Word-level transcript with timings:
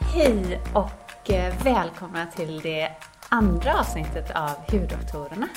Hej 0.00 0.60
och 0.74 1.30
eh, 1.30 1.54
välkomna 1.64 2.26
till 2.26 2.60
det 2.60 2.90
andra 3.28 3.78
avsnittet 3.80 4.30
av 4.30 4.50
Hudoktorerna. 4.70 5.48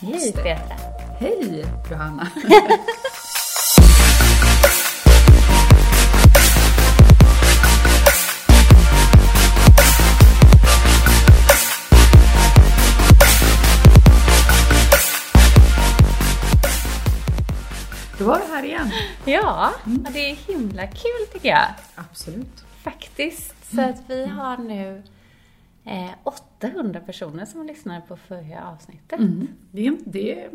Hej. 0.00 0.32
Petra! 0.32 0.76
Hej 1.20 1.64
Johanna! 1.90 2.28
Då 18.18 18.24
var 18.24 18.38
du 18.38 18.44
här 18.54 18.62
igen. 18.64 18.90
Ja, 19.24 19.72
Mm. 19.86 20.06
det 20.12 20.30
är 20.30 20.34
himla 20.34 20.86
kul 20.86 21.26
tycker 21.32 21.48
jag. 21.48 21.66
Absolut. 21.94 22.64
Faktiskt. 22.82 23.74
Så 23.74 23.80
att 23.80 24.02
vi 24.06 24.26
har 24.26 24.56
nu 24.56 25.02
eh, 25.84 26.10
800 26.24 27.00
personer 27.00 27.44
som 27.44 27.66
lyssnar 27.66 28.00
på 28.00 28.16
förra 28.16 28.68
avsnittet. 28.68 29.18
Mm. 29.18 29.48
Det, 29.70 29.90
det, 30.04 30.48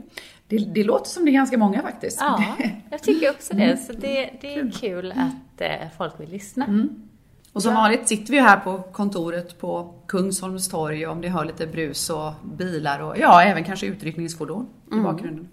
det, 0.48 0.58
det 0.58 0.84
låter 0.84 1.10
som 1.10 1.26
det 1.26 1.32
är 1.32 1.34
ganska 1.34 1.58
många 1.58 1.82
faktiskt. 1.82 2.20
Ja, 2.20 2.58
jag 2.92 3.04
tycker 3.04 3.30
också 3.30 3.54
det. 3.54 3.64
Mm. 3.64 3.78
Så 3.78 3.94
det, 3.94 4.30
det 4.42 4.56
är 4.56 4.72
kul 4.72 5.12
att 5.12 5.62
eh, 5.62 5.88
folk 5.98 6.20
vill 6.20 6.30
lyssna. 6.30 6.66
Mm. 6.66 7.10
Och 7.54 7.64
som 7.64 7.74
vanligt 7.74 8.08
sitter 8.08 8.32
vi 8.32 8.40
här 8.40 8.60
på 8.60 8.84
kontoret 8.92 9.60
på 9.60 9.94
Kungsholms 10.08 10.70
torg 10.70 11.06
om 11.06 11.22
ni 11.22 11.28
hör 11.28 11.46
lite 11.46 11.68
brus 11.68 12.10
och 12.10 12.34
bilar 12.44 13.00
och 13.00 13.18
ja, 13.18 13.44
även 13.44 13.64
kanske 13.64 13.86
utryckningsfordon 13.86 14.68
i 14.92 14.96
bakgrunden. 14.96 15.48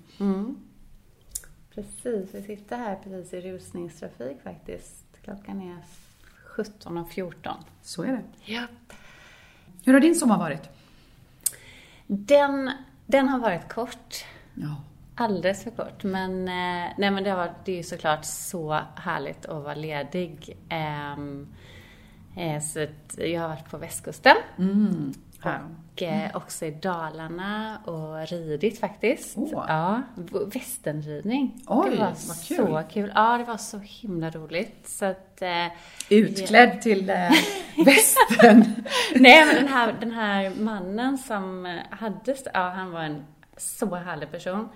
Precis, 1.74 2.34
vi 2.34 2.42
sitter 2.42 2.76
här 2.76 2.96
precis 3.04 3.34
i 3.34 3.40
rusningstrafik 3.40 4.42
faktiskt. 4.42 5.04
Klockan 5.24 5.60
är 5.60 5.78
17.14. 6.56 7.54
Så 7.82 8.02
är 8.02 8.12
det. 8.12 8.22
Ja. 8.44 8.62
Hur 9.84 9.92
har 9.92 10.00
din 10.00 10.14
sommar 10.14 10.38
varit? 10.38 10.68
Den, 12.06 12.70
den 13.06 13.28
har 13.28 13.38
varit 13.38 13.68
kort. 13.68 14.24
Ja. 14.54 14.76
Alldeles 15.14 15.64
för 15.64 15.70
kort. 15.70 16.04
Men, 16.04 16.48
eh, 16.48 16.92
nej, 16.98 17.10
men 17.10 17.24
det, 17.24 17.30
har 17.30 17.36
varit, 17.36 17.64
det 17.64 17.72
är 17.72 17.76
ju 17.76 17.82
såklart 17.82 18.24
så 18.24 18.80
härligt 18.96 19.46
att 19.46 19.62
vara 19.62 19.74
ledig. 19.74 20.56
Ehm, 20.68 21.48
eh, 22.36 22.62
så 22.62 22.86
jag 23.16 23.40
har 23.40 23.48
varit 23.48 23.70
på 23.70 23.78
västkusten. 23.78 24.36
Mm. 24.58 25.14
Och 25.94 26.02
eh, 26.02 26.36
också 26.36 26.64
i 26.66 26.70
Dalarna 26.70 27.78
och 27.84 28.28
ridit 28.28 28.80
faktiskt. 28.80 29.36
Åh. 29.36 29.64
Ja, 29.68 30.02
västernridning. 30.54 31.62
Oj, 31.66 31.90
det 31.90 31.96
var 31.96 32.06
vad 32.06 32.16
så 32.16 32.82
kul. 32.90 33.12
Ja, 33.14 33.38
det 33.38 33.44
var 33.44 33.56
så 33.56 33.78
himla 33.78 34.30
roligt. 34.30 34.88
Så 34.88 35.04
att, 35.04 35.42
eh, 35.42 35.66
Utklädd 36.10 36.82
till 36.82 37.10
eh, 37.10 37.16
västern. 37.84 38.64
Nej, 39.14 39.46
men 39.46 39.54
den 39.54 39.68
här, 39.68 39.96
den 40.00 40.10
här 40.10 40.50
mannen 40.50 41.18
som 41.18 41.78
hade, 41.90 42.36
ja 42.54 42.68
han 42.68 42.90
var 42.90 43.02
en 43.02 43.24
så 43.56 43.94
härlig 43.94 44.30
person. 44.30 44.68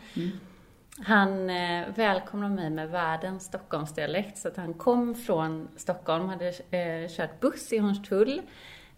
Han 1.05 1.50
eh, 1.50 1.86
välkomnade 1.94 2.55
mig 2.55 2.70
med 2.70 2.91
världens 2.91 3.44
Stockholmsdialekt, 3.44 4.39
så 4.39 4.48
att 4.48 4.56
han 4.56 4.74
kom 4.74 5.14
från 5.14 5.69
Stockholm, 5.77 6.28
hade 6.28 6.48
eh, 6.48 7.08
kört 7.08 7.41
buss 7.41 7.72
i 7.72 7.78
Hornstull 7.78 8.42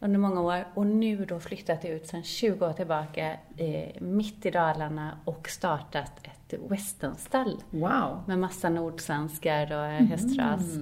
under 0.01 0.19
många 0.19 0.41
år 0.41 0.65
och 0.75 0.87
nu 0.87 1.25
då 1.25 1.41
flyttat 1.41 1.85
ut 1.85 2.07
sedan 2.07 2.23
20 2.23 2.67
år 2.67 2.73
tillbaka 2.73 3.31
eh, 3.57 4.01
mitt 4.03 4.47
i 4.47 4.51
Dalarna 4.51 5.19
och 5.25 5.49
startat 5.49 6.13
ett 6.23 6.61
westernstall 6.71 7.63
Wow. 7.71 8.23
med 8.27 8.39
massa 8.39 8.69
nordsvenskar 8.69 9.73
och 9.73 9.85
eh, 9.87 10.07
hästras. 10.07 10.77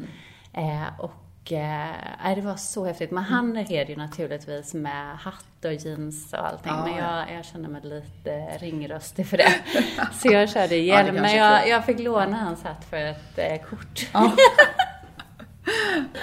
Eh, 0.52 1.00
och 1.00 1.52
eh, 1.52 2.34
det 2.34 2.40
var 2.40 2.56
så 2.56 2.84
häftigt. 2.84 3.10
Men 3.10 3.24
han 3.24 3.64
red 3.64 3.88
ju 3.90 3.96
naturligtvis 3.96 4.74
med 4.74 5.16
hatt 5.18 5.64
och 5.64 5.72
jeans 5.74 6.32
och 6.32 6.46
allting. 6.48 6.72
Ja, 6.72 6.84
men 6.84 6.96
ja. 6.96 7.26
jag, 7.28 7.36
jag 7.38 7.44
kände 7.44 7.68
mig 7.68 7.80
lite 7.84 8.58
ringröstig 8.58 9.26
för 9.26 9.36
det. 9.36 9.52
så 10.12 10.28
jag 10.32 10.50
körde 10.50 10.76
Ja, 10.76 10.94
hjälm. 10.96 11.14
det 11.14 11.20
men 11.22 11.36
jag, 11.36 11.68
jag 11.68 11.84
fick 11.84 11.98
låna 11.98 12.36
hans 12.36 12.62
hatt 12.64 12.84
för 12.84 12.96
ett 12.96 13.38
eh, 13.38 13.56
kort. 13.70 14.08
Ja. 14.12 14.32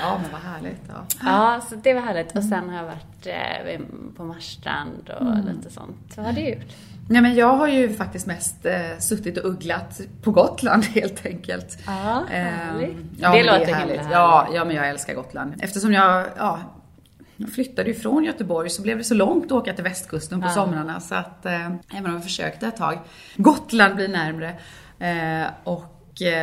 ja, 0.01 0.19
men 0.21 0.31
vad 0.31 0.41
härligt. 0.41 0.81
Ja. 0.87 1.05
Ja, 1.25 1.61
så 1.69 1.75
det 1.75 1.93
var 1.93 2.01
härligt. 2.01 2.35
Och 2.37 2.43
sen 2.43 2.69
har 2.69 2.75
jag 2.77 2.83
varit 2.83 3.27
eh, 3.27 3.79
på 4.17 4.23
Marstrand 4.23 5.09
och 5.19 5.21
Mm. 5.21 5.47
lite 5.57 5.69
sånt. 5.73 6.13
Vad 6.17 6.25
har 6.25 6.33
du 6.33 6.49
gjort? 6.49 6.73
Nej, 7.09 7.21
men 7.21 7.35
jag 7.35 7.53
har 7.53 7.67
ju 7.67 7.93
faktiskt 7.93 8.27
mest 8.27 8.65
eh, 8.65 8.97
suttit 8.99 9.37
och 9.37 9.49
ugglat 9.49 10.01
på 10.23 10.31
Gotland 10.31 10.83
helt 10.95 11.25
enkelt. 11.25 11.77
Ja, 11.87 12.23
Ehm, 12.31 12.53
härligt. 12.53 12.97
ja, 13.17 13.31
Det 13.31 13.43
låter 13.43 13.55
är 13.55 13.65
himla 13.65 13.77
härligt. 13.77 13.97
härligt. 13.97 14.11
Ja, 14.11 14.47
ja, 14.53 14.65
men 14.65 14.75
jag 14.75 14.89
älskar 14.89 15.13
Gotland. 15.15 15.53
Eftersom 15.59 15.93
jag, 15.93 16.25
ja, 16.37 16.59
jag 17.37 17.49
flyttade 17.53 17.89
ju 17.89 17.95
från 17.95 18.23
Göteborg 18.23 18.69
så 18.69 18.81
blev 18.81 18.97
det 18.97 19.03
så 19.03 19.13
långt 19.13 19.45
att 19.45 19.51
åka 19.51 19.73
till 19.73 19.83
västkusten 19.83 20.41
på 20.41 20.47
Ja. 20.47 20.51
somrarna 20.53 20.99
så 20.99 21.15
att, 21.15 21.45
eh, 21.45 21.65
även 21.65 22.05
om 22.05 22.13
jag 22.13 22.23
försökte 22.23 22.67
ett 22.67 22.77
tag, 22.77 22.99
Gotland 23.37 23.95
blir 23.95 24.07
närmre. 24.07 24.47
Eh, 24.99 25.47
och 25.63 25.83
eh, 25.83 25.94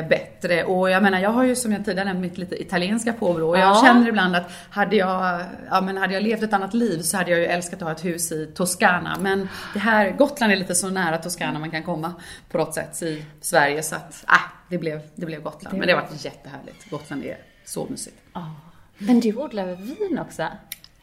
bättre. 0.09 0.65
Och 0.65 0.91
jag 0.91 1.03
menar, 1.03 1.19
jag 1.21 1.31
har 1.31 1.45
ju 1.45 1.57
som 1.57 1.73
jag 1.73 1.85
tidigare 1.85 2.05
nämnt 2.09 2.21
mitt 2.21 2.39
lite 2.39 2.63
italienska 2.63 3.13
påbrå. 3.13 3.49
Och 3.49 3.59
jag 3.59 3.77
Ja. 3.77 3.83
känner 3.87 4.09
ibland 4.09 4.37
att 4.37 4.51
hade 4.71 4.97
jag, 4.97 5.41
ja, 5.71 5.81
men 5.81 5.97
hade 5.97 6.15
jag 6.15 6.23
levt 6.23 6.43
ett 6.43 6.53
annat 6.53 6.75
liv 6.75 6.99
så 7.03 7.17
hade 7.17 7.31
jag 7.31 7.41
ju 7.41 7.47
älskat 7.47 7.75
att 7.83 7.89
ha 7.89 7.93
ett 7.93 8.05
hus 8.05 8.33
i 8.33 8.47
Toscana. 8.55 9.17
Men 9.21 9.49
det 9.73 9.79
här, 9.79 10.11
Gotland 10.11 10.53
är 10.53 10.57
lite 10.57 10.75
så 10.75 10.89
nära 10.91 11.19
Toscana 11.19 11.59
man 11.59 11.71
kan 11.71 11.83
komma 11.83 12.13
på 12.51 12.59
något 12.59 12.75
sätt 12.75 13.03
i 13.03 13.25
Sverige. 13.41 13.83
Så 13.83 13.95
att, 13.97 14.25
äh, 14.29 14.35
det 14.69 14.79
blev, 14.79 15.01
det 15.15 15.27
blev 15.27 15.43
Gotland. 15.43 15.75
Det 15.75 15.79
Men 15.79 15.87
det 15.87 15.95
har 15.95 16.01
var- 16.03 16.09
varit 16.09 16.25
jättehärligt. 16.25 16.91
Gotland 16.91 17.25
är 17.25 17.37
så 17.65 17.87
mysigt. 17.91 18.17
Ja. 18.33 18.51
Men 18.99 19.21
du 19.21 19.37
odlar 19.37 19.67
vin 19.67 20.19
också? 20.19 20.43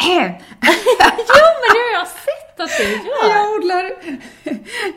Jo, 0.02 1.46
men 1.62 1.70
det 1.74 1.80
har 1.80 1.94
jag 2.00 2.08
sett 2.08 2.60
att 2.60 2.70
du 2.78 2.84
gör. 2.92 3.36
Jag 3.36 3.52
odlar, 3.56 3.92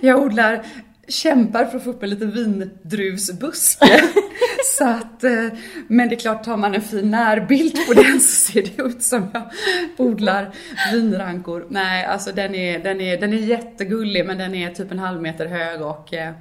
jag 0.01 0.23
odlar 0.23 0.65
kämpar 1.09 1.65
för 1.65 1.77
att 1.79 1.85
få 1.85 1.91
upp 1.91 2.03
en 2.03 2.11
liten 2.11 2.31
vindruvsbuske. 2.31 3.87
så 4.79 4.89
att, 4.89 5.25
eh, 5.25 5.47
men 5.89 6.09
det 6.09 6.15
är 6.15 6.19
klart, 6.19 6.45
tar 6.45 6.57
man 6.57 6.75
en 6.75 6.83
fin 6.83 7.11
närbild 7.11 7.87
på 7.87 7.93
den 7.95 8.21
så 8.21 8.53
ser 8.53 8.63
det 8.63 8.83
ut 8.83 9.03
som 9.03 9.31
jag 9.35 9.51
odlar 9.97 10.51
vinrankor. 10.93 11.67
Nej, 11.71 12.05
alltså 12.07 12.33
den 12.33 12.55
är, 12.55 12.79
den 12.79 13.01
är, 13.01 13.21
den 13.21 13.33
är 13.33 13.37
jättegullig 13.37 14.27
men 14.27 14.39
den 14.39 14.55
är 14.55 14.71
typ 14.71 14.93
en 14.93 14.99
halv 14.99 15.23
meter 15.23 15.47
hög 15.47 15.83
och 15.83 16.15
eh, 16.15 16.33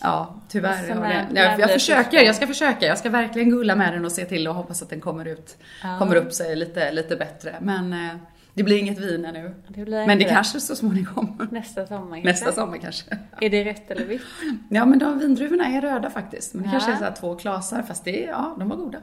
Ja, 0.00 0.42
tyvärr. 0.48 0.88
Det- 0.88 0.94
när 1.34 1.42
jag, 1.50 1.60
jag 1.60 1.70
försöker, 1.70 2.24
jag 2.24 2.34
ska 2.36 2.46
försöka. 2.46 2.86
Jag 2.86 2.98
ska 2.98 3.10
verkligen 3.10 3.50
gulla 3.50 3.76
med 3.76 3.92
den 3.92 4.04
och 4.04 4.12
se 4.12 4.24
till 4.24 4.48
och 4.48 4.54
hoppas 4.54 4.82
att 4.82 4.90
den 4.90 5.00
kommer 5.00 5.24
ut, 5.28 5.56
Ja. 5.82 5.98
kommer 5.98 6.16
upp 6.16 6.32
sig 6.32 6.56
lite, 6.56 6.92
lite 6.92 7.16
bättre. 7.16 7.54
Men 7.60 7.92
eh, 7.92 8.16
det 8.54 8.62
blir 8.62 8.78
inget 8.78 8.98
vin 8.98 9.24
ännu. 9.24 9.54
Det 9.68 9.84
Men 10.06 10.18
det 10.18 10.24
kanske 10.24 10.60
så 10.60 10.76
småningom. 10.76 11.48
Nästa 11.50 11.86
sommar 11.86 12.16
kanske. 12.16 12.30
Nästa 12.30 12.52
sommar 12.52 12.76
kanske. 12.78 13.18
Är 13.40 13.50
det 13.50 13.64
rött 13.64 13.90
eller 13.90 14.06
vitt? 14.06 14.22
Ja 14.68 14.84
men 14.84 14.98
de 14.98 15.18
vindruvorna 15.18 15.64
är 15.66 15.80
röda 15.80 16.10
faktiskt. 16.10 16.54
Men 16.54 16.62
det 16.62 16.68
Ja. 16.68 16.72
kanske 16.72 16.92
är 16.92 16.96
så 16.96 17.04
här 17.04 17.12
två 17.12 17.34
klasar 17.36 17.82
fast 17.82 18.04
det 18.04 18.20
ja 18.20 18.54
de 18.58 18.68
var 18.68 18.76
goda. 18.76 18.98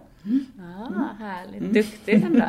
Ja, 0.58 1.10
härligt. 1.20 1.74
Duktig 1.74 2.24
ändå. 2.24 2.46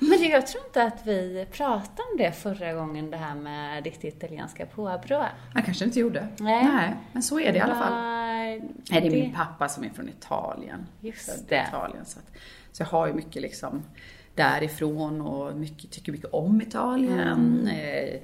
Men 0.00 0.22
jag 0.30 0.46
tror 0.46 0.64
inte 0.66 0.82
att 0.82 1.06
vi 1.06 1.46
pratade 1.52 2.02
om 2.12 2.18
det 2.18 2.32
förra 2.32 2.72
gången, 2.72 3.10
det 3.10 3.16
här 3.16 3.34
med 3.34 3.84
ditt 3.84 4.04
italienska 4.04 4.66
påbrå. 4.66 5.26
Jag 5.54 5.64
kanske 5.64 5.84
inte 5.84 6.00
gjorde. 6.00 6.28
Nej. 6.38 6.94
men 7.12 7.22
så 7.22 7.40
är 7.40 7.52
det 7.52 7.58
i 7.58 7.60
alla 7.60 7.74
fall. 7.74 7.92
Nej, 7.92 8.62
det 8.88 8.96
är 8.96 9.10
min 9.10 9.34
pappa 9.34 9.68
som 9.68 9.84
är 9.84 9.90
från 9.90 10.08
Italien. 10.08 10.86
Just 11.00 11.48
det. 11.48 11.64
Italien, 11.68 12.04
så, 12.04 12.18
att, 12.18 12.32
så 12.72 12.82
jag 12.82 12.86
har 12.86 13.06
ju 13.06 13.12
mycket 13.12 13.42
liksom 13.42 13.82
därifrån 14.34 15.20
och 15.20 15.56
mycket, 15.56 15.90
tycker 15.90 16.12
mycket 16.12 16.30
om 16.32 16.62
Italien. 16.62 17.68
Eh, 17.68 18.20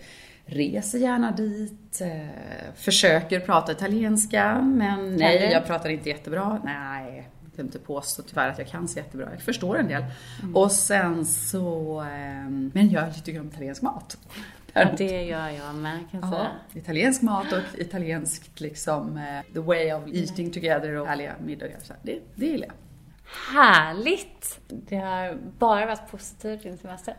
reser 0.46 0.98
gärna 0.98 1.30
dit. 1.30 2.00
Eh, 2.00 2.72
försöker 2.74 3.40
prata 3.40 3.72
italienska, 3.72 4.60
men 4.62 5.16
nej, 5.16 5.36
Eller? 5.38 5.52
jag 5.52 5.66
pratar 5.66 5.88
inte 5.88 6.08
jättebra. 6.08 6.60
Nej, 6.64 7.28
jag 7.44 7.56
kan 7.56 7.64
inte 7.64 7.78
påstå 7.78 8.22
tyvärr 8.22 8.48
att 8.48 8.58
jag 8.58 8.68
kan 8.68 8.88
så 8.88 8.98
jättebra. 8.98 9.28
Jag 9.32 9.42
förstår 9.42 9.78
en 9.78 9.88
del. 9.88 10.04
Och 10.54 10.72
sen 10.72 11.24
så, 11.24 12.00
eh, 12.00 12.50
men 12.50 12.90
jag 12.90 13.24
tycker 13.24 13.40
om 13.40 13.46
italiensk 13.46 13.82
mat. 13.82 14.18
Ja, 14.72 14.88
det 14.98 15.22
gör 15.24 15.48
jag 15.48 15.74
med 15.74 15.98
kan 16.10 16.20
jag 16.20 16.28
Ja, 16.28 16.32
säga. 16.32 16.50
italiensk 16.82 17.22
mat 17.22 17.52
och 17.52 17.78
italienskt 17.80 18.60
liksom, 18.60 19.20
the 19.54 19.60
way 19.60 19.92
of 19.92 20.02
eating 20.12 20.50
together 20.50 20.94
och 20.94 21.06
härliga 21.06 21.34
middagar. 21.46 21.78
Så 21.82 21.92
det, 22.02 22.18
det 22.34 22.46
gillar 22.46 22.66
jag. 22.66 22.74
Härligt! 23.54 24.58
Det 24.68 24.96
har 24.96 25.38
bara 25.58 25.86
varit 25.86 26.10
positivt 26.10 26.62
din 26.62 26.78
semester. 26.78 27.14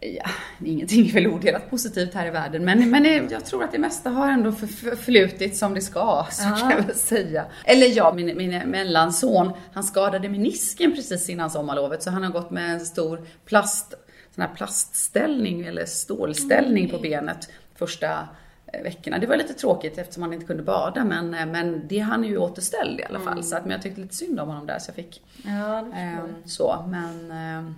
Ja, 0.00 0.24
ingenting 0.64 1.08
är 1.08 1.12
väl 1.12 1.26
odelat 1.26 1.70
positivt 1.70 2.14
här 2.14 2.26
i 2.26 2.30
världen, 2.30 2.64
men, 2.64 2.90
men 2.90 3.06
eh, 3.06 3.22
jag 3.30 3.44
tror 3.46 3.64
att 3.64 3.72
det 3.72 3.78
mesta 3.78 4.10
har 4.10 4.28
ändå 4.28 4.52
för- 4.52 4.66
för- 4.66 4.90
förflutit 4.96 5.56
som 5.56 5.74
det 5.74 5.80
ska, 5.80 6.26
så 6.30 6.42
Ja. 6.48 6.56
kan 6.60 6.70
jag 6.70 6.82
väl 6.82 6.94
säga. 6.96 7.44
Eller 7.64 7.86
ja, 7.96 8.12
min, 8.12 8.36
min 8.36 8.58
mellanson, 8.70 9.52
han 9.72 9.84
skadade 9.84 10.28
menisken 10.28 10.92
precis 10.94 11.28
innan 11.28 11.50
sommarlovet, 11.50 12.02
så 12.02 12.10
han 12.10 12.22
har 12.22 12.30
gått 12.30 12.50
med 12.50 12.70
en 12.70 12.80
stor 12.80 13.26
plast, 13.46 13.94
sån 14.34 14.42
här 14.42 14.54
plastställning, 14.54 15.66
eller 15.66 15.84
stålställning 15.86 16.88
på 16.90 16.98
benet 16.98 17.50
första 17.74 18.28
veckorna. 18.84 19.18
Det 19.18 19.26
var 19.26 19.36
lite 19.36 19.54
tråkigt 19.54 19.98
eftersom 19.98 20.22
han 20.22 20.32
inte 20.32 20.46
kunde 20.46 20.62
bada, 20.62 21.04
men, 21.04 21.34
eh, 21.34 21.46
men 21.46 21.88
det 21.88 21.98
han 21.98 22.24
är 22.24 22.28
ju 22.28 22.38
återställd 22.38 23.00
i 23.00 23.04
alla 23.04 23.20
fall. 23.20 23.44
Så 23.44 23.56
att, 23.56 23.62
men 23.62 23.70
jag 23.70 23.82
tyckte 23.82 24.00
lite 24.00 24.14
synd 24.14 24.40
om 24.40 24.48
honom 24.48 24.66
där, 24.66 24.78
så 24.78 24.88
jag 24.88 24.96
fick 24.96 25.22
Ja, 25.44 25.82
det 25.92 26.00
Eh, 26.00 26.24
så, 26.44 26.84
men, 26.88 27.30
eh, 27.30 27.72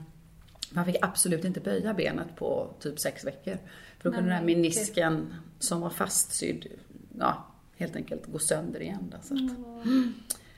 Man 0.71 0.85
fick 0.85 0.97
absolut 1.03 1.45
inte 1.45 1.61
böja 1.61 1.95
benet 1.95 2.37
på 2.37 2.69
typ 2.81 2.99
sex 2.99 3.25
veckor. 3.25 3.59
För 3.99 4.11
då 4.11 4.13
kunde 4.13 4.31
den 4.31 4.39
här 4.39 4.45
menisken 4.45 5.35
som 5.59 5.81
var 5.81 5.91
fastsydd, 5.91 6.67
ja, 7.19 7.45
helt 7.77 7.97
enkelt 7.97 8.27
gå 8.27 8.39
sönder 8.39 8.83
igen. 8.83 9.13
Då, 9.13 9.17
så 9.23 9.35
att. 9.35 9.41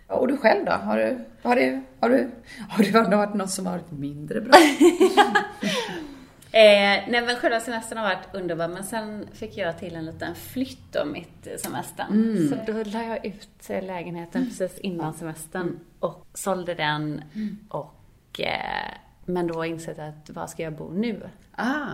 Ja, 0.08 0.14
och 0.14 0.28
du 0.28 0.36
själv 0.36 0.64
då? 0.64 0.72
Har 0.72 0.98
du, 0.98 1.18
har 1.42 1.56
du, 1.56 1.82
har 2.00 2.08
du, 2.08 2.30
har 2.68 2.84
du 2.84 3.16
varit 3.16 3.34
något 3.34 3.50
som 3.50 3.64
varit 3.64 3.90
mindre 3.90 4.40
bra? 4.40 4.54
Eh, 6.56 7.02
nej 7.08 7.22
men 7.26 7.36
själva 7.36 7.60
semestern 7.60 7.98
har 7.98 8.04
varit 8.04 8.34
underbar 8.34 8.68
men 8.68 8.84
sen 8.84 9.28
fick 9.32 9.56
jag 9.56 9.78
till 9.78 9.96
en 9.96 10.06
liten 10.06 10.34
flytt 10.34 10.92
då 10.92 11.04
mitt 11.04 11.48
semestern. 11.60 12.06
Mm. 12.12 12.48
Så 12.48 12.72
då 12.72 12.90
la 12.90 13.02
jag 13.02 13.26
ut 13.26 13.70
eh, 13.70 13.84
lägenheten 13.84 14.44
precis 14.46 14.78
innan 14.78 15.14
semestern 15.14 15.80
och 16.00 16.26
sålde 16.34 16.74
den 16.74 17.22
och 17.68 18.40
eh, 18.40 18.92
men 19.24 19.46
då 19.46 19.64
insett 19.64 19.98
att 19.98 20.30
var 20.30 20.46
ska 20.46 20.62
jag 20.62 20.72
bo 20.72 20.90
nu? 20.92 21.30
Ah, 21.56 21.86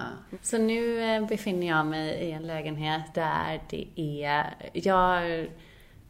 Så 0.43 0.59
nu 0.59 1.03
eh, 1.17 1.27
befinner 1.27 1.67
jag 1.69 1.87
mig 1.87 2.09
i 2.11 2.33
en 2.33 2.47
lägenhet 2.47 3.15
där 3.15 3.61
det 3.71 3.87
är, 4.25 4.55
jag 4.73 5.47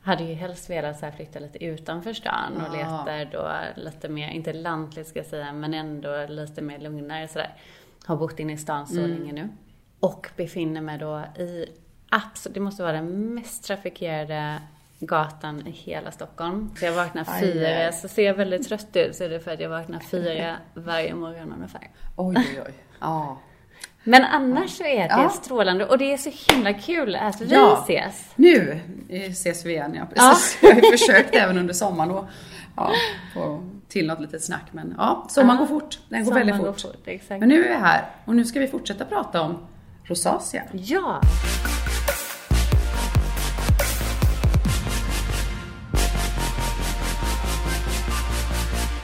hade 0.03 0.25
ju 0.25 0.35
helst 0.35 0.71
velat 0.71 0.99
så 0.99 1.11
flytta 1.17 1.39
lite 1.39 1.65
utanför 1.65 2.13
stan 2.13 2.53
och 2.57 2.77
Ja. 2.77 3.05
letar 3.07 3.25
då 3.33 3.51
lite 3.83 4.09
mer, 4.09 4.29
inte 4.31 4.53
lantligt 4.53 5.07
ska 5.09 5.19
jag 5.19 5.27
säga, 5.27 5.53
men 5.53 5.75
ändå 5.75 6.27
lite 6.29 6.63
mer 6.63 6.79
lugnare 6.79 7.29
sådär. 7.29 7.55
Har 8.07 8.17
bott 8.17 8.39
inne 8.39 8.53
i 8.53 8.57
stan 8.57 8.87
så 8.87 9.01
länge 9.07 9.33
nu. 9.33 9.49
Och 10.01 10.29
befinner 10.37 10.81
mig 10.81 10.99
då 10.99 11.25
i, 11.39 11.67
absolut, 12.09 12.55
det 12.55 12.61
måste 12.61 12.83
vara 12.83 12.93
den 12.93 13.35
mest 13.35 13.65
trafikerade 13.65 14.63
gatan 15.01 15.67
i 15.67 15.71
hela 15.71 16.11
Stockholm. 16.11 16.71
Så 16.79 16.85
jag 16.85 16.93
vaknar 16.93 17.41
fyra, 17.41 17.69
aj. 17.69 17.93
så 17.93 18.09
ser 18.09 18.23
jag 18.23 18.35
väldigt 18.35 18.69
trött 18.69 18.97
ut 18.97 19.17
så 19.17 19.25
är 19.25 19.29
det 19.29 19.41
för 19.41 19.51
att 19.51 19.61
jag 19.61 19.69
vaknar 19.69 20.01
fyra 20.01 20.57
varje 20.75 21.15
morgon 21.15 21.53
ungefär. 21.53 21.91
oj, 22.17 22.35
oj, 22.39 22.63
oj. 22.67 22.73
Ja. 23.01 23.39
Men 24.05 24.25
annars 24.25 24.71
så 24.71 24.85
är 24.85 25.09
det 25.09 25.15
Ja. 25.23 25.29
strålande 25.29 25.87
och 25.87 25.99
det 25.99 26.13
är 26.13 26.17
så 26.17 26.53
himla 26.53 26.73
kul 26.73 27.17
att 27.17 27.41
vi 27.41 27.47
Ja. 27.55 27.79
ses. 27.83 28.33
Nu 28.37 28.81
eh, 29.09 29.23
ses 29.31 29.65
vi 29.67 29.71
igen, 29.73 29.95
ja 29.95 30.07
precis. 30.15 30.59
Jag 30.63 30.75
har 30.75 30.81
ju 30.83 30.91
försökt 30.91 31.35
även 31.35 31.59
under 31.59 31.75
sommaren 31.75 32.09
då. 32.09 32.29
Ja, 32.77 32.93
till 33.89 34.07
något 34.07 34.21
litet 34.21 34.45
snack. 34.45 34.65
Men 34.71 34.95
ja, 34.99 35.27
sommaren 35.29 35.59
går 35.59 35.67
fort. 35.67 35.99
Den 36.09 36.25
går 36.25 36.35
väldigt 36.35 36.57
fort. 36.57 36.81
fort. 36.81 36.97
Men 37.29 37.49
nu 37.49 37.65
är 37.65 37.69
vi 37.69 37.75
här 37.75 38.05
och 38.25 38.37
nu 38.37 38.45
ska 38.45 38.61
vi 38.61 38.69
fortsätta 38.69 39.05
prata 39.05 39.43
om 39.43 39.59
rosacea. 40.05 40.63
Ja! 40.73 41.21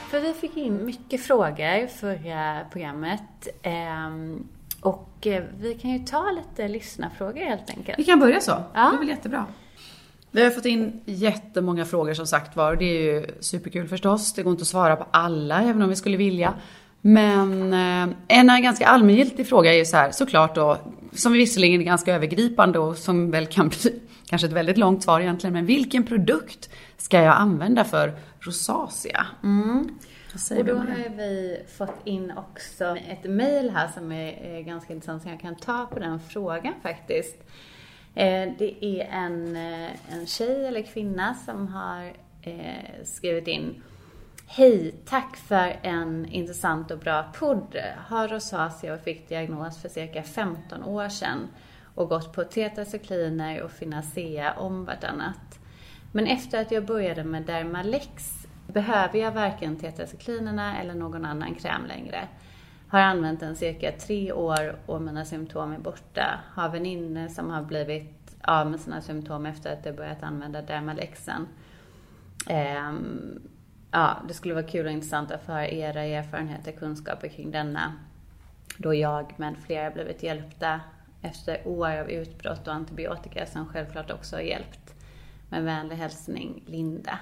För 0.09 0.19
vi 0.19 0.33
fick 0.33 0.57
in 0.57 0.85
mycket 0.85 1.21
frågor 1.21 1.87
förra 1.87 2.59
programmet. 2.71 3.47
ehm, 3.61 4.47
Och 4.81 5.27
eh, 5.27 5.43
vi 5.59 5.73
kan 5.73 5.91
ju 5.91 5.99
ta 5.99 6.31
lite 6.31 6.67
lyssnarfrågor 6.67 7.45
helt 7.45 7.69
enkelt. 7.69 7.99
Vi 7.99 8.03
kan 8.03 8.19
börja 8.19 8.39
så. 8.39 8.51
Ja. 8.51 8.63
Det 8.73 8.95
är 8.95 8.99
väl 8.99 9.07
jättebra. 9.09 9.45
Vi 10.31 10.43
har 10.43 10.51
fått 10.51 10.65
in 10.65 11.01
jättemånga 11.05 11.85
frågor 11.85 12.13
som 12.13 12.27
sagt 12.27 12.55
var 12.55 12.71
och 12.71 12.77
det 12.77 12.85
är 12.85 13.01
ju 13.01 13.25
superkul 13.39 13.87
förstås. 13.87 14.33
Det 14.33 14.43
går 14.43 14.51
inte 14.51 14.61
att 14.61 14.67
svara 14.67 14.95
på 14.95 15.05
alla 15.11 15.61
även 15.61 15.81
om 15.81 15.89
vi 15.89 15.95
skulle 15.95 16.17
vilja. 16.17 16.53
Men 17.01 17.73
eh, 17.73 18.15
en 18.27 18.63
ganska 18.63 18.87
allmängiltig 18.87 19.47
fråga 19.47 19.73
är 19.73 19.77
ju 19.77 19.85
så 19.85 19.97
här, 19.97 20.11
såklart 20.11 20.55
då, 20.55 20.77
som 21.13 21.33
visserligen 21.33 21.81
är 21.81 21.85
ganska 21.85 22.15
övergripande 22.15 22.79
och 22.79 22.97
som 22.97 23.31
väl 23.31 23.45
kan 23.45 23.69
bli 23.69 23.99
kanske 24.25 24.47
ett 24.47 24.53
väldigt 24.53 24.77
långt 24.77 25.03
svar 25.03 25.21
egentligen, 25.21 25.53
men 25.53 25.65
vilken 25.65 26.03
produkt 26.03 26.69
ska 26.97 27.21
jag 27.21 27.35
använda 27.35 27.83
för 27.83 28.13
rosacea? 28.39 29.25
Säger 30.35 30.61
Och 30.61 30.67
då 30.67 30.75
har 30.75 31.17
vi 31.17 31.61
fått 31.77 32.01
in 32.03 32.31
också 32.31 32.85
ett 32.85 33.23
mejl 33.23 33.69
här 33.69 33.89
som 33.93 34.11
är 34.11 34.61
ganska 34.61 34.93
intressant, 34.93 35.23
så 35.23 35.29
jag 35.29 35.39
kan 35.39 35.55
ta 35.55 35.85
på 35.85 35.99
den 35.99 36.19
frågan 36.19 36.73
faktiskt. 36.83 37.37
Eh, 38.19 38.53
det 38.57 38.85
är 38.85 39.07
en, 39.11 39.55
eh, 39.55 40.13
en 40.13 40.25
tjej 40.25 40.65
eller 40.65 40.81
kvinna 40.81 41.35
som 41.45 41.67
har 41.67 42.13
eh, 42.41 43.03
skrivit 43.03 43.47
in 43.47 43.83
Hej, 44.47 44.95
tack 45.05 45.37
för 45.37 45.79
en 45.81 46.25
intressant 46.25 46.91
och 46.91 46.99
bra 46.99 47.23
podd. 47.39 47.77
Har 48.07 48.27
rosacea 48.27 48.93
och 48.93 49.01
fick 49.01 49.29
diagnos 49.29 49.81
för 49.81 49.89
cirka 49.89 50.23
15 50.23 50.83
år 50.83 51.09
sedan 51.09 51.47
och 51.95 52.09
gått 52.09 52.33
på 52.33 52.43
tetracykliner 52.43 53.61
och 53.61 53.71
finacea 53.71 54.53
om 54.53 54.85
vartannat. 54.85 55.59
Men 56.11 56.27
efter 56.27 56.61
att 56.61 56.71
jag 56.71 56.85
började 56.85 57.23
med 57.23 57.43
Dermalex 57.43 58.33
behöver 58.67 59.19
jag 59.19 59.31
varken 59.31 59.75
tetracyklinerna 59.75 60.81
eller 60.81 60.93
någon 60.93 61.25
annan 61.25 61.55
kräm 61.55 61.85
längre. 61.85 62.27
Har 62.89 62.99
använt 62.99 63.39
den 63.39 63.55
cirka 63.55 63.91
tre 63.91 64.31
år 64.31 64.75
och 64.85 65.01
mina 65.01 65.25
symptom 65.25 65.73
är 65.73 65.79
borta. 65.79 66.39
Har 66.53 66.69
väninnor 66.69 67.27
som 67.27 67.49
har 67.49 67.63
blivit 67.63 68.35
av 68.41 68.71
med 68.71 68.79
sina 68.79 69.01
symptom 69.01 69.45
efter 69.45 69.73
att 69.73 69.83
de 69.83 69.91
börjat 69.91 70.23
använda 70.23 70.61
Dermalexen. 70.61 71.47
Um, 72.49 73.41
ja, 73.91 74.17
det 74.27 74.33
skulle 74.33 74.53
vara 74.53 74.65
kul 74.65 74.85
och 74.85 74.91
intressant 74.91 75.31
att 75.31 75.45
få 75.45 75.51
höra 75.51 75.69
era 75.69 76.03
erfarenheter 76.03 76.73
och 76.73 76.79
kunskaper 76.79 77.27
kring 77.27 77.51
denna. 77.51 77.93
Då 78.77 78.93
jag 78.93 79.33
med 79.37 79.57
flera 79.57 79.91
blivit 79.91 80.23
hjälpta 80.23 80.81
efter 81.21 81.67
år 81.67 81.97
av 81.97 82.09
utbrott 82.09 82.67
och 82.67 82.73
antibiotika 82.73 83.45
som 83.45 83.65
självklart 83.67 84.11
också 84.11 84.35
har 84.35 84.43
hjälpt. 84.43 84.95
Med 85.49 85.63
vänlig 85.63 85.95
hälsning, 85.95 86.63
Linda. 86.65 87.19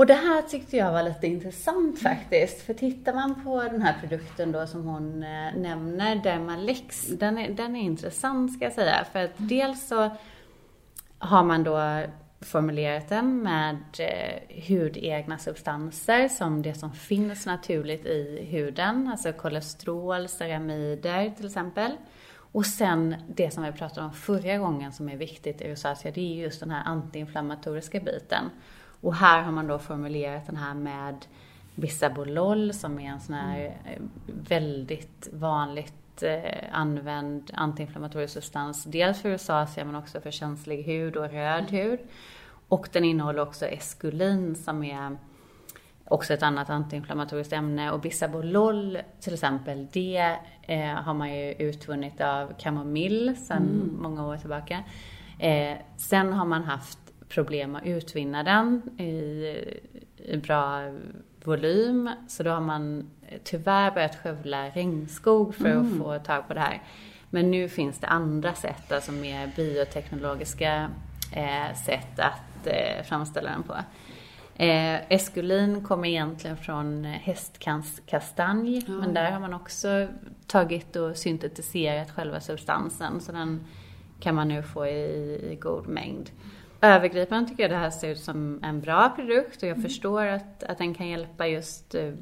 Och 0.00 0.06
det 0.06 0.14
här 0.14 0.42
tyckte 0.42 0.76
jag 0.76 0.92
var 0.92 1.02
lite 1.02 1.26
intressant 1.26 1.98
faktiskt. 1.98 2.62
För 2.62 2.74
tittar 2.74 3.14
man 3.14 3.44
på 3.44 3.62
den 3.62 3.82
här 3.82 3.94
produkten 4.00 4.52
då 4.52 4.66
som 4.66 4.84
hon 4.84 5.22
eh, 5.22 5.54
nämner, 5.56 6.16
Dermalex, 6.16 7.06
den 7.06 7.38
är, 7.38 7.50
den 7.50 7.76
är 7.76 7.80
intressant 7.80 8.52
ska 8.52 8.64
jag 8.64 8.72
säga. 8.72 9.04
För 9.12 9.24
att 9.24 9.30
dels 9.36 9.88
så 9.88 10.10
har 11.18 11.44
man 11.44 11.64
då 11.64 12.02
formulerat 12.40 13.08
den 13.08 13.42
med 13.42 13.76
eh, 13.98 14.64
hudegna 14.68 15.38
substanser 15.38 16.28
som 16.28 16.62
det 16.62 16.74
som 16.74 16.92
finns 16.92 17.46
naturligt 17.46 18.06
i 18.06 18.46
huden, 18.50 19.08
alltså 19.08 19.32
kolesterol, 19.32 20.28
ceramider 20.28 21.30
till 21.36 21.46
exempel. 21.46 21.92
Och 22.52 22.66
sen 22.66 23.14
det 23.28 23.50
som 23.50 23.62
vi 23.62 23.72
pratade 23.72 24.06
om 24.06 24.12
förra 24.12 24.58
gången 24.58 24.92
som 24.92 25.08
är 25.08 25.16
viktigt 25.16 25.60
i 25.60 25.70
rosacea, 25.70 26.12
det 26.12 26.20
är 26.20 26.42
just 26.42 26.60
den 26.60 26.70
här 26.70 26.82
antiinflammatoriska 26.84 28.00
biten. 28.00 28.50
Och 29.00 29.14
här 29.14 29.42
har 29.42 29.52
man 29.52 29.66
då 29.66 29.78
formulerat 29.78 30.46
den 30.46 30.56
här 30.56 30.74
med 30.74 31.26
Bisabolol 31.74 32.72
som 32.72 32.98
är 32.98 33.10
en 33.10 33.20
sån 33.20 33.34
här 33.34 33.64
eh, 33.84 34.02
väldigt 34.26 35.28
vanligt 35.32 36.22
eh, 36.22 36.64
använd 36.72 37.50
antiinflammatorisk 37.54 38.34
substans. 38.34 38.84
Dels 38.84 39.22
för 39.22 39.30
rosacea 39.30 39.84
men 39.84 39.94
också 39.94 40.20
för 40.20 40.30
känslig 40.30 40.82
hud 40.82 41.16
och 41.16 41.30
röd 41.30 41.70
hud. 41.70 42.00
Och 42.68 42.88
den 42.92 43.04
innehåller 43.04 43.42
också 43.42 43.66
eskulin 43.66 44.54
som 44.54 44.84
är 44.84 45.16
också 46.04 46.34
ett 46.34 46.42
annat 46.42 46.70
antiinflammatoriskt 46.70 47.52
ämne. 47.52 47.92
Och 47.92 48.00
Bisabolol 48.00 48.98
till 49.20 49.34
exempel, 49.34 49.86
det 49.92 50.36
eh, 50.62 50.94
har 50.94 51.14
man 51.14 51.34
ju 51.34 51.52
utvunnit 51.52 52.20
av 52.20 52.52
kamomill 52.58 53.36
sedan 53.36 53.96
många 54.00 54.26
år 54.26 54.36
tillbaka. 54.36 54.84
Eh, 55.38 55.76
sen 55.96 56.32
har 56.32 56.44
man 56.44 56.64
haft 56.64 56.98
problem 57.30 57.76
att 57.76 57.86
utvinna 57.86 58.42
den 58.42 58.82
i, 58.98 59.12
i 60.16 60.36
bra 60.36 60.82
volym. 61.44 62.10
Så 62.28 62.42
då 62.42 62.50
har 62.50 62.60
man 62.60 63.10
tyvärr 63.44 63.90
börjat 63.90 64.16
skövla 64.16 64.68
regnskog 64.68 65.54
för 65.54 65.76
att 65.76 65.98
få 65.98 66.18
tag 66.18 66.48
på 66.48 66.54
det 66.54 66.60
här. 66.60 66.82
Men 67.30 67.50
nu 67.50 67.68
finns 67.68 67.98
det 67.98 68.06
andra 68.06 68.54
sätt, 68.54 68.92
alltså 68.92 69.12
mer 69.12 69.52
bioteknologiska 69.56 70.90
eh, 71.32 71.76
sätt 71.84 72.18
att 72.18 72.66
eh, 72.66 73.04
framställa 73.04 73.50
den 73.50 73.62
på. 73.62 73.74
Eh, 74.62 75.12
eskulin 75.12 75.84
kommer 75.84 76.08
egentligen 76.08 76.56
från 76.56 77.04
hästkastanj, 77.04 78.84
men 78.88 79.14
där 79.14 79.30
har 79.30 79.40
man 79.40 79.54
också 79.54 80.08
tagit 80.46 80.96
och 80.96 81.16
syntetiserat 81.16 82.10
själva 82.10 82.40
substansen, 82.40 83.20
så 83.20 83.32
den 83.32 83.66
kan 84.20 84.34
man 84.34 84.48
nu 84.48 84.62
få 84.62 84.86
i, 84.86 85.50
i 85.52 85.58
god 85.60 85.88
mängd. 85.88 86.30
Övergripande 86.82 87.48
tycker 87.48 87.62
jag 87.62 87.70
det 87.70 87.76
här 87.76 87.90
ser 87.90 88.10
ut 88.10 88.20
som 88.20 88.60
en 88.64 88.80
bra 88.80 89.12
produkt 89.16 89.62
och 89.62 89.68
jag 89.68 89.82
förstår 89.82 90.26
att, 90.26 90.62
att 90.62 90.78
den 90.78 90.94
kan 90.94 91.08
hjälpa 91.08 91.46
just 91.46 91.94
eh, 91.94 92.12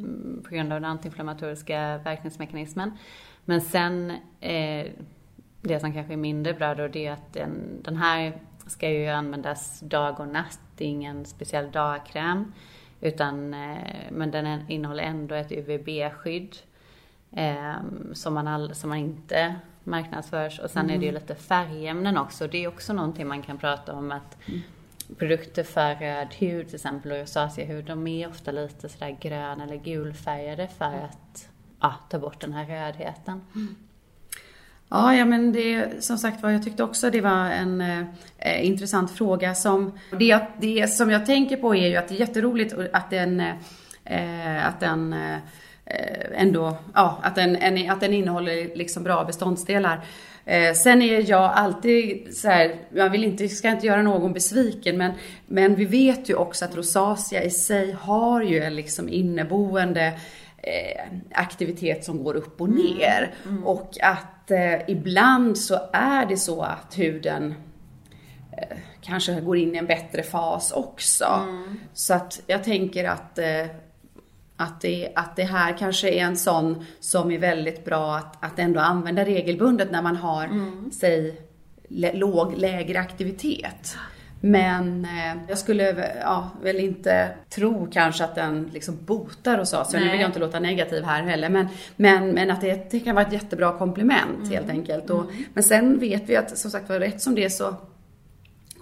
på 0.45 0.51
grund 0.51 0.73
av 0.73 0.81
den 0.81 0.91
antiinflammatoriska 0.91 1.99
verkningsmekanismen. 1.99 2.93
Men 3.45 3.61
sen, 3.61 4.11
eh, 4.41 4.87
det 5.63 5.81
som 5.81 5.93
kanske 5.93 6.13
är 6.13 6.17
mindre 6.17 6.55
bra 6.55 6.75
då, 6.75 6.89
det 6.89 7.07
är 7.07 7.13
att 7.13 7.33
den, 7.33 7.83
den 7.83 7.97
här 7.97 8.41
ska 8.67 8.91
ju 8.91 9.07
användas 9.07 9.81
dag 9.81 10.21
och 10.21 10.29
natt. 10.29 10.61
Det 10.77 10.85
är 10.85 10.89
ingen 10.89 11.25
speciell 11.25 11.71
dagkräm. 11.71 12.53
Utan, 13.01 13.55
eh, 13.55 14.11
men 14.11 14.31
den 14.31 14.71
innehåller 14.71 15.05
ändå 15.05 15.35
ett 15.35 15.53
UVB-skydd. 15.53 16.57
Eh, 17.33 17.75
som, 18.13 18.35
man 18.35 18.49
all, 18.49 18.75
som 18.75 18.91
man 18.91 18.99
inte 18.99 19.55
marknadsförs. 19.89 20.59
Och 20.59 20.71
sen 20.71 20.91
är 20.91 20.99
det 20.99 21.07
ju 21.07 21.13
lite 21.13 21.35
färgämnen 21.35 22.19
också. 22.19 22.47
Det 22.47 22.65
är 22.65 22.69
också 22.69 22.93
någonting 22.93 23.29
man 23.29 23.43
kan 23.43 23.59
prata 23.59 23.93
om 23.93 24.13
att 24.13 24.37
produkter 25.19 25.65
för 25.65 25.95
röd 25.95 26.29
hud 26.39 26.67
till 26.67 26.75
exempel 26.75 27.13
och 27.13 27.19
rosaceahud, 27.19 27.85
de 27.85 28.07
är 28.07 28.29
ofta 28.29 28.51
lite 28.51 28.89
sådär 28.89 29.17
grön 29.21 29.61
eller 29.61 29.77
gulfärgade 29.77 30.69
för 30.79 30.85
att 30.85 31.49
ja, 31.81 31.95
ta 32.11 32.19
bort 32.19 32.41
den 32.41 32.53
här 32.53 32.67
rödheten. 32.67 33.41
Ja, 34.89 35.15
ja 35.15 35.25
men 35.25 35.53
det 35.53 36.05
som 36.05 36.19
sagt 36.19 36.43
var, 36.43 36.51
jag 36.51 36.65
tyckte 36.65 36.83
också 36.83 37.11
det 37.11 37.21
var 37.21 37.51
en 37.51 37.81
eh, 37.81 38.67
intressant 38.67 39.11
fråga 39.11 39.55
som, 39.55 39.93
det, 40.19 40.47
det 40.61 40.87
som 40.87 41.11
jag 41.11 41.27
tänker 41.27 41.57
på 41.57 41.75
är 41.75 41.89
ju 41.89 41.97
att 41.97 42.09
det 42.09 42.15
är 42.15 42.21
jätteroligt 42.21 42.75
att 42.93 43.11
den, 43.11 43.41
eh, 44.05 44.67
att 44.67 44.81
den 44.81 45.13
eh, 45.13 45.39
ändå, 46.35 46.77
ja, 46.95 47.19
att 47.23 47.35
den, 47.35 47.57
en, 47.57 47.91
att 47.91 48.01
den 48.01 48.15
innehåller 48.15 48.77
liksom 48.77 49.03
bra 49.03 49.25
beståndsdelar. 49.25 50.05
Eh, 50.45 50.75
sen 50.75 51.03
är 51.03 51.31
jag 51.31 51.53
alltid 51.55 52.37
så 52.37 52.49
här, 52.49 52.75
man 52.91 53.13
vill 53.13 53.25
inte, 53.25 53.49
ska 53.49 53.69
inte 53.69 53.87
göra 53.87 54.03
någon 54.03 54.33
besviken, 54.33 54.97
men, 54.97 55.13
men 55.47 55.75
vi 55.75 55.85
vet 55.85 56.31
ju 56.31 56.35
också 56.35 56.65
att 56.65 56.77
rosacea 56.77 57.43
i 57.43 57.51
sig 57.51 57.93
har 57.93 58.43
ju 58.43 58.63
en 58.63 58.77
liksom 58.77 59.09
inneboende 59.09 60.07
eh, 60.63 61.03
aktivitet 61.33 62.05
som 62.05 62.25
går 62.25 62.35
upp 62.35 62.61
och 62.61 62.69
ner. 62.69 63.35
Mm. 63.45 63.57
Mm. 63.57 63.67
Och 63.67 63.97
att 64.03 64.51
eh, 64.51 64.91
ibland 64.91 65.59
så 65.59 65.79
är 65.93 66.27
det 66.27 66.37
så 66.37 66.63
att 66.63 66.99
huden 66.99 67.55
eh, 68.57 68.77
kanske 69.01 69.41
går 69.41 69.57
in 69.57 69.75
i 69.75 69.79
en 69.79 69.87
bättre 69.87 70.23
fas 70.23 70.73
också. 70.73 71.45
Mm. 71.49 71.81
Så 71.93 72.15
att 72.15 72.41
jag 72.47 72.65
tänker 72.65 73.05
att 73.05 73.39
eh, 73.39 73.67
att 74.59 74.81
det, 74.81 75.13
att 75.15 75.37
det 75.37 75.45
här 75.45 75.77
kanske 75.79 76.09
är 76.09 76.25
en 76.25 76.37
sån 76.37 76.85
som 77.01 77.31
är 77.31 77.39
väldigt 77.39 77.85
bra 77.85 78.17
att, 78.17 78.45
att 78.45 78.59
ändå 78.59 78.81
använda 78.81 79.25
regelbundet 79.25 79.91
när 79.91 80.03
man 80.03 80.17
har, 80.17 80.45
mm. 80.45 80.91
säg, 80.93 81.41
låg, 82.13 82.59
lägre 82.59 83.01
aktivitet. 83.01 83.97
Men 84.41 85.05
eh, 85.05 85.43
jag 85.49 85.59
skulle 85.59 86.13
ja, 86.21 86.51
väl 86.63 86.77
inte 86.77 87.29
tro 87.49 87.89
kanske 87.93 88.25
att 88.25 88.35
den 88.35 88.71
liksom 88.73 88.99
botar 89.05 89.59
hos 89.59 89.73
oss. 89.73 89.93
Nu 89.93 90.11
vill 90.11 90.21
jag 90.21 90.29
inte 90.29 90.39
låta 90.39 90.61
negativ 90.61 91.05
här 91.05 91.23
heller. 91.23 91.49
Men, 91.49 91.69
men, 91.97 92.31
men 92.31 92.51
att 92.51 92.61
det, 92.61 92.91
det 92.91 93.01
kan 93.01 93.15
vara 93.15 93.27
ett 93.27 93.33
jättebra 93.33 93.79
komplement 93.79 94.39
mm. 94.39 94.51
helt 94.51 94.71
enkelt. 94.71 95.11
Och, 95.11 95.31
mm. 95.31 95.45
Men 95.55 95.65
sen 95.65 95.99
vet 95.99 96.29
vi 96.29 96.37
att 96.37 96.59
som 96.59 96.71
sagt 96.71 96.89
var 96.89 97.01
rätt 97.01 97.23
som 97.23 97.35
det 97.35 97.51
så 97.51 97.77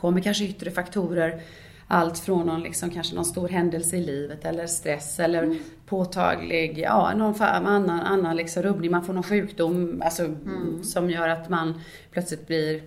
kommer 0.01 0.21
kanske 0.21 0.45
yttre 0.45 0.71
faktorer 0.71 1.41
allt 1.89 2.19
från 2.19 2.47
någon, 2.47 2.63
liksom, 2.63 2.91
kanske 2.91 3.15
någon 3.15 3.25
stor 3.25 3.49
händelse 3.49 3.97
i 3.97 4.05
livet 4.05 4.45
eller 4.45 4.67
stress 4.67 5.21
eller 5.21 5.43
mm. 5.43 5.59
påtaglig, 5.87 6.79
ja, 6.79 7.13
någon 7.17 7.43
annan, 7.43 7.91
annan 7.91 8.37
liksom 8.37 8.63
rubbning. 8.63 8.91
Man 8.91 9.05
får 9.05 9.13
någon 9.13 9.23
sjukdom 9.23 10.03
alltså, 10.05 10.25
mm. 10.25 10.85
som 10.85 11.11
gör 11.11 11.29
att 11.29 11.49
man 11.49 11.81
plötsligt 12.11 12.47
blir 12.47 12.83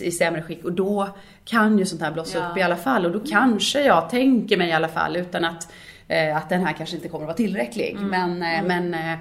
i 0.00 0.10
sämre 0.10 0.42
skick 0.42 0.64
och 0.64 0.72
då 0.72 1.08
kan 1.44 1.78
ju 1.78 1.86
sånt 1.86 2.02
här 2.02 2.12
blossa 2.12 2.38
ja. 2.38 2.50
upp 2.50 2.56
i 2.56 2.62
alla 2.62 2.76
fall 2.76 3.06
och 3.06 3.12
då 3.12 3.20
kanske 3.20 3.84
jag 3.84 4.10
tänker 4.10 4.56
mig 4.56 4.68
i 4.68 4.72
alla 4.72 4.88
fall 4.88 5.16
utan 5.16 5.44
att, 5.44 5.72
eh, 6.08 6.36
att 6.36 6.48
den 6.48 6.66
här 6.66 6.72
kanske 6.72 6.96
inte 6.96 7.08
kommer 7.08 7.24
att 7.24 7.28
vara 7.28 7.36
tillräcklig. 7.36 7.96
Mm. 7.98 8.08
Men, 8.08 8.42
eh, 8.42 8.58
mm. 8.58 8.90
men 8.90 8.94
eh, 8.94 9.00
Eh, 9.12 9.18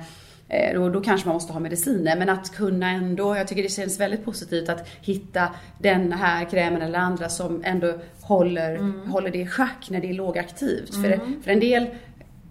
då, 0.74 0.90
då 0.90 1.02
kanske 1.02 1.28
man 1.28 1.34
måste 1.34 1.54
ha 1.54 1.60
mediciner. 1.60 2.16
Men 2.16 2.30
att 2.30 2.52
kunna 2.52 2.90
ändå, 2.90 3.38
jag 3.38 3.48
tycker 3.48 3.64
det 3.64 3.70
känns 3.70 4.00
väldigt 4.00 4.26
positivt 4.26 4.70
att 4.70 4.88
hitta 5.02 5.50
den 5.78 6.14
här 6.14 6.46
krämen 6.46 6.82
eller 6.82 7.00
andra 7.00 7.30
som 7.30 7.64
ändå 7.66 7.94
håller, 8.22 8.76
mm. 8.76 9.10
håller 9.10 9.32
det 9.32 9.40
i 9.40 9.48
schack 9.48 9.90
när 9.90 10.02
det 10.02 10.10
är 10.10 10.14
lågaktivt. 10.14 10.94
Mm. 10.94 11.04
För, 11.04 11.42
för 11.44 11.52
en 11.52 11.60
del 11.60 11.88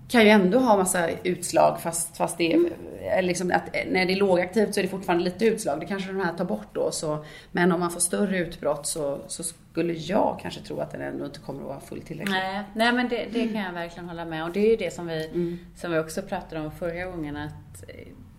kan 0.08 0.24
ju 0.24 0.28
ändå 0.28 0.58
ha 0.58 0.76
massa 0.76 1.08
utslag 1.22 1.80
fast, 1.80 2.16
fast 2.16 2.38
det 2.38 2.52
är, 2.52 2.56
mm. 2.56 3.24
liksom 3.24 3.52
att 3.54 3.74
när 3.90 4.06
det 4.06 4.12
är 4.12 4.16
lågaktivt 4.16 4.74
så 4.74 4.80
är 4.80 4.82
det 4.82 4.88
fortfarande 4.88 5.24
lite 5.24 5.44
utslag. 5.44 5.80
Det 5.80 5.86
kanske 5.86 6.12
den 6.12 6.20
här 6.20 6.32
tar 6.32 6.44
bort 6.44 6.68
då. 6.72 6.90
Så, 6.90 7.24
men 7.52 7.72
om 7.72 7.80
man 7.80 7.90
får 7.90 8.00
större 8.00 8.38
utbrott 8.38 8.86
så, 8.86 9.18
så 9.26 9.42
skulle 9.42 9.92
jag 9.92 10.38
kanske 10.42 10.60
tro 10.60 10.80
att 10.80 10.90
den 10.90 11.00
ändå 11.00 11.24
inte 11.24 11.40
kommer 11.40 11.60
att 11.60 11.66
vara 11.66 11.80
fullt 11.80 12.06
tillräcklig. 12.06 12.32
Nej, 12.32 12.62
nej 12.74 12.92
men 12.92 13.08
det, 13.08 13.26
det 13.32 13.48
kan 13.48 13.62
jag 13.62 13.72
verkligen 13.72 14.08
hålla 14.08 14.24
med 14.24 14.44
om. 14.44 14.52
Det 14.52 14.60
är 14.60 14.70
ju 14.70 14.76
det 14.76 14.94
som 14.94 15.06
vi, 15.06 15.26
mm. 15.26 15.58
som 15.76 15.92
vi 15.92 15.98
också 15.98 16.22
pratade 16.22 16.60
om 16.60 16.70
förra 16.70 17.04
gången. 17.04 17.36
Att 17.36 17.52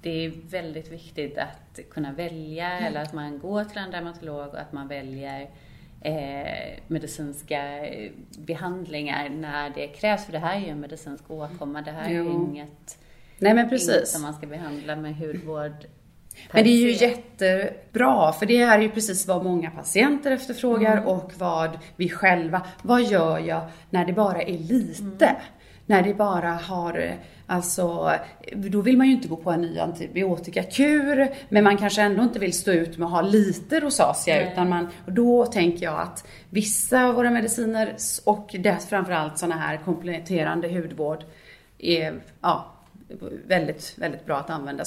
det 0.01 0.25
är 0.25 0.31
väldigt 0.49 0.91
viktigt 0.91 1.37
att 1.37 1.79
kunna 1.89 2.11
välja 2.11 2.71
mm. 2.71 2.83
eller 2.83 3.01
att 3.01 3.13
man 3.13 3.39
går 3.39 3.63
till 3.63 3.77
en 3.77 3.91
dermatolog 3.91 4.47
och 4.47 4.59
att 4.59 4.73
man 4.73 4.87
väljer 4.87 5.49
eh, 6.01 6.79
medicinska 6.87 7.87
behandlingar 8.37 9.29
när 9.29 9.69
det 9.69 9.87
krävs. 9.87 10.25
För 10.25 10.31
det 10.31 10.39
här 10.39 10.55
är 10.55 10.59
ju 10.59 10.67
en 10.69 10.79
medicinsk 10.79 11.31
åkomma. 11.31 11.81
Det 11.81 11.91
här 11.91 12.09
är 12.09 12.31
inget, 12.31 12.97
Nej, 13.37 13.53
men 13.53 13.69
precis. 13.69 13.95
inget 13.95 14.07
som 14.07 14.21
man 14.21 14.33
ska 14.33 14.47
behandla 14.47 14.95
med 14.95 15.15
hudvård 15.15 15.85
men 16.51 16.63
det 16.63 16.69
är 16.69 16.77
ju 16.77 16.91
jättebra, 16.91 18.31
för 18.31 18.45
det 18.45 18.65
här 18.65 18.77
är 18.77 18.81
ju 18.81 18.89
precis 18.89 19.27
vad 19.27 19.43
många 19.43 19.71
patienter 19.71 20.31
efterfrågar 20.31 20.97
mm. 20.97 21.07
och 21.07 21.31
vad 21.37 21.79
vi 21.95 22.09
själva, 22.09 22.61
vad 22.81 23.03
gör 23.03 23.39
jag 23.39 23.61
när 23.89 24.05
det 24.05 24.13
bara 24.13 24.41
är 24.41 24.57
lite? 24.57 25.25
Mm. 25.25 25.41
När 25.85 26.03
det 26.03 26.13
bara 26.13 26.51
har, 26.51 27.13
alltså, 27.49 28.11
då 28.53 28.81
vill 28.81 28.97
man 28.97 29.07
ju 29.07 29.13
inte 29.13 29.27
gå 29.27 29.35
på 29.35 29.51
en 29.51 29.61
ny 29.61 29.79
antibiotikakur, 29.79 31.27
men 31.49 31.63
man 31.63 31.77
kanske 31.77 32.01
ändå 32.01 32.23
inte 32.23 32.39
vill 32.39 32.53
stå 32.53 32.71
ut 32.71 32.97
med 32.97 33.05
att 33.05 33.11
ha 33.11 33.21
lite 33.21 33.79
rosacea, 33.79 34.35
Nej. 34.35 34.49
utan 34.51 34.69
man, 34.69 34.87
och 35.05 35.13
då 35.13 35.45
tänker 35.45 35.85
jag 35.85 35.99
att 36.01 36.27
vissa 36.49 37.03
av 37.03 37.15
våra 37.15 37.31
mediciner 37.31 37.95
och 38.25 38.55
det, 38.59 38.77
framförallt 38.89 39.37
sådana 39.37 39.55
här 39.55 39.77
kompletterande 39.77 40.67
hudvård 40.67 41.23
är, 41.79 42.21
ja, 42.41 42.73
väldigt, 43.47 43.93
väldigt 43.97 44.25
bra 44.25 44.37
att 44.37 44.49
använda. 44.49 44.83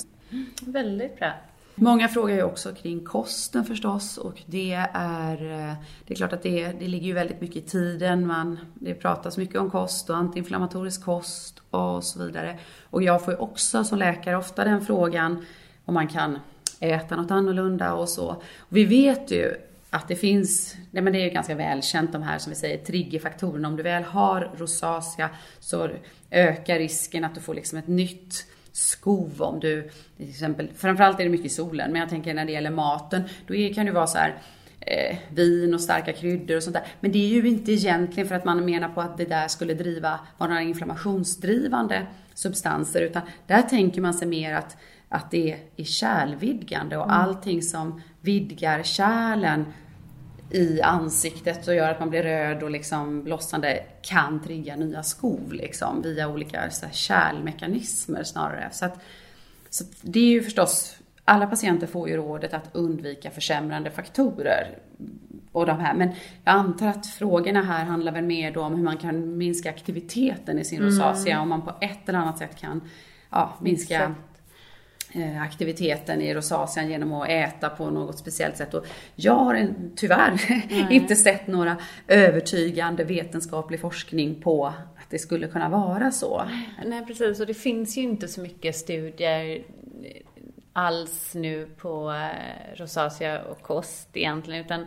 Väldigt 0.66 1.19
bra. 1.19 1.33
Många 1.75 2.09
frågar 2.09 2.35
ju 2.35 2.43
också 2.43 2.75
kring 2.75 3.05
kosten 3.05 3.64
förstås 3.64 4.19
och 4.19 4.43
det 4.47 4.73
är, 4.93 5.35
eh, 5.35 5.75
det 6.07 6.14
är 6.14 6.17
klart 6.17 6.33
att 6.33 6.43
det, 6.43 6.73
det 6.73 6.88
ligger 6.88 7.07
ju 7.07 7.12
väldigt 7.12 7.41
mycket 7.41 7.57
i 7.57 7.61
tiden. 7.61 8.26
Man, 8.26 8.59
det 8.75 8.95
pratas 8.95 9.37
mycket 9.37 9.61
om 9.61 9.71
kost 9.71 10.11
och 10.11 10.17
antiinflammatorisk 10.17 11.05
kost 11.05 11.62
och 11.71 12.05
så 12.05 12.25
vidare. 12.25 12.59
Och 12.91 13.02
jag 13.02 13.25
får 13.25 13.35
ju 13.35 13.38
också 13.38 13.85
som 13.85 13.99
läkare 13.99 14.37
ofta 14.37 14.64
den 14.64 14.87
frågan 14.87 15.45
om 15.85 15.95
man 15.95 16.09
kan 16.09 16.38
äta 16.81 17.17
något 17.17 17.31
annorlunda 17.31 17.95
och 17.95 18.09
så. 18.09 18.26
Och 18.59 18.76
vi 18.76 18.85
vet 18.85 19.31
ju 19.31 19.55
att 19.91 20.09
det 20.09 20.17
finns, 20.17 20.76
nej 20.91 21.02
men 21.02 21.12
det 21.12 21.19
är 21.19 21.25
ju 21.25 21.31
ganska 21.31 21.55
välkänt 21.55 22.12
de 22.12 22.23
här 22.23 22.38
som 22.38 22.50
vi 22.50 22.57
säger 22.57 22.85
triggerfaktorerna. 22.85 23.69
Om 23.69 23.76
du 23.76 23.83
väl 23.83 24.02
har 24.02 24.50
rosacea 24.57 25.31
så 25.61 25.88
ökar 26.31 26.79
risken 26.79 27.25
att 27.25 27.35
du 27.35 27.41
får 27.41 27.55
liksom 27.55 27.79
ett 27.79 27.88
nytt 27.88 28.47
skov 28.73 29.43
om 29.43 29.61
du 29.61 29.91
till 30.17 30.29
exempel, 30.29 30.69
framförallt 30.76 31.21
är 31.21 31.25
det 31.25 31.31
mycket 31.31 31.47
i 31.47 31.55
solen, 31.55 31.93
men 31.93 32.00
jag 32.00 32.11
tänker 32.11 32.35
när 32.35 32.45
det 32.45 32.52
gäller 32.52 32.71
maten, 32.71 33.23
då 33.47 33.55
är, 33.55 33.75
kan 33.75 33.87
det 33.87 33.93
vara 33.93 34.07
så 34.07 34.19
här 34.19 34.38
eh, 34.81 35.17
vin 35.31 35.75
och 35.75 35.81
starka 35.81 36.12
kryddor 36.12 36.57
och 36.57 36.62
sånt 36.62 36.75
där. 36.75 36.87
Men 37.00 37.12
det 37.12 37.19
är 37.19 37.29
ju 37.29 37.49
inte 37.49 37.73
egentligen 37.73 38.29
för 38.29 38.35
att 38.35 38.45
man 38.45 38.64
menar 38.64 38.88
på 38.88 39.00
att 39.00 39.19
det 39.19 39.25
där 39.25 39.49
skulle 39.49 39.75
driva, 39.75 40.21
vara 40.38 40.50
några 40.50 40.62
inflammationsdrivande 40.62 42.07
substanser, 42.35 43.00
utan 43.00 43.23
där 43.47 43.62
tänker 43.62 44.00
man 44.00 44.14
sig 44.14 44.29
mer 44.29 44.55
att, 44.55 44.76
att 45.09 45.31
det 45.31 45.57
är 45.76 45.85
kärlvidgande 45.85 46.97
och 46.97 47.05
mm. 47.05 47.17
allting 47.17 47.62
som 47.62 48.02
vidgar 48.21 48.83
kärlen 48.83 49.64
i 50.53 50.83
ansiktet 50.83 51.69
och 51.69 51.75
gör 51.75 51.91
att 51.91 52.01
man 52.01 52.11
blir 52.11 52.23
röd 52.23 52.63
och 52.63 52.71
liksom 52.71 53.23
blossande 53.23 53.85
kan 54.03 54.43
trigga 54.43 54.77
nya 54.77 55.03
skov 55.03 55.53
liksom 55.53 56.03
via 56.03 56.29
olika 56.29 56.71
så 56.71 56.87
här, 56.87 56.93
kärlmekanismer 56.93 58.23
snarare. 58.23 58.69
Så, 58.73 58.85
att, 58.85 59.01
så 59.71 59.85
det 60.03 60.21
är 60.21 60.31
ju 60.31 60.43
förstås, 60.43 60.97
alla 61.25 61.47
patienter 61.47 61.87
får 61.87 62.09
ju 62.09 62.17
rådet 62.17 62.55
att 62.55 62.71
undvika 62.73 63.31
försämrande 63.31 63.91
faktorer. 63.91 64.79
Och 65.53 65.67
de 65.67 65.81
här. 65.81 65.95
Men 65.95 66.09
jag 66.45 66.55
antar 66.55 66.87
att 66.87 67.07
frågorna 67.07 67.63
här 67.63 67.85
handlar 67.85 68.13
väl 68.13 68.25
mer 68.25 68.53
då 68.53 68.61
om 68.61 68.75
hur 68.75 68.83
man 68.83 68.97
kan 68.97 69.39
minska 69.39 69.71
aktiviteten 69.71 70.59
i 70.59 70.65
sin 70.65 70.79
mm. 70.79 70.91
rosacea, 70.91 71.41
om 71.41 71.49
man 71.49 71.63
på 71.63 71.75
ett 71.81 72.09
eller 72.09 72.19
annat 72.19 72.39
sätt 72.39 72.57
kan 72.57 72.81
ja, 73.31 73.57
minska 73.61 74.15
aktiviteten 75.40 76.23
i 76.23 76.35
rosacean 76.35 76.90
genom 76.90 77.12
att 77.12 77.28
äta 77.28 77.69
på 77.69 77.90
något 77.90 78.19
speciellt 78.19 78.57
sätt. 78.57 78.75
Och 78.75 78.87
jag 79.14 79.35
har 79.35 79.54
en, 79.54 79.92
tyvärr 79.97 80.40
inte 80.90 81.16
sett 81.16 81.47
några 81.47 81.76
övertygande 82.09 83.04
vetenskaplig 83.04 83.81
forskning 83.81 84.42
på 84.42 84.66
att 84.66 85.11
det 85.11 85.19
skulle 85.19 85.49
kunna 85.49 85.69
vara 85.69 86.11
så. 86.11 86.42
Nej 86.87 87.07
precis, 87.07 87.40
och 87.40 87.47
det 87.47 87.54
finns 87.54 87.99
ju 87.99 88.02
inte 88.02 88.28
så 88.28 88.40
mycket 88.40 88.76
studier 88.76 89.62
alls 90.73 91.35
nu 91.35 91.69
på 91.78 92.12
eh, 92.12 92.76
rosacea 92.78 93.42
och 93.42 93.62
kost 93.62 94.09
egentligen, 94.12 94.64
utan 94.64 94.87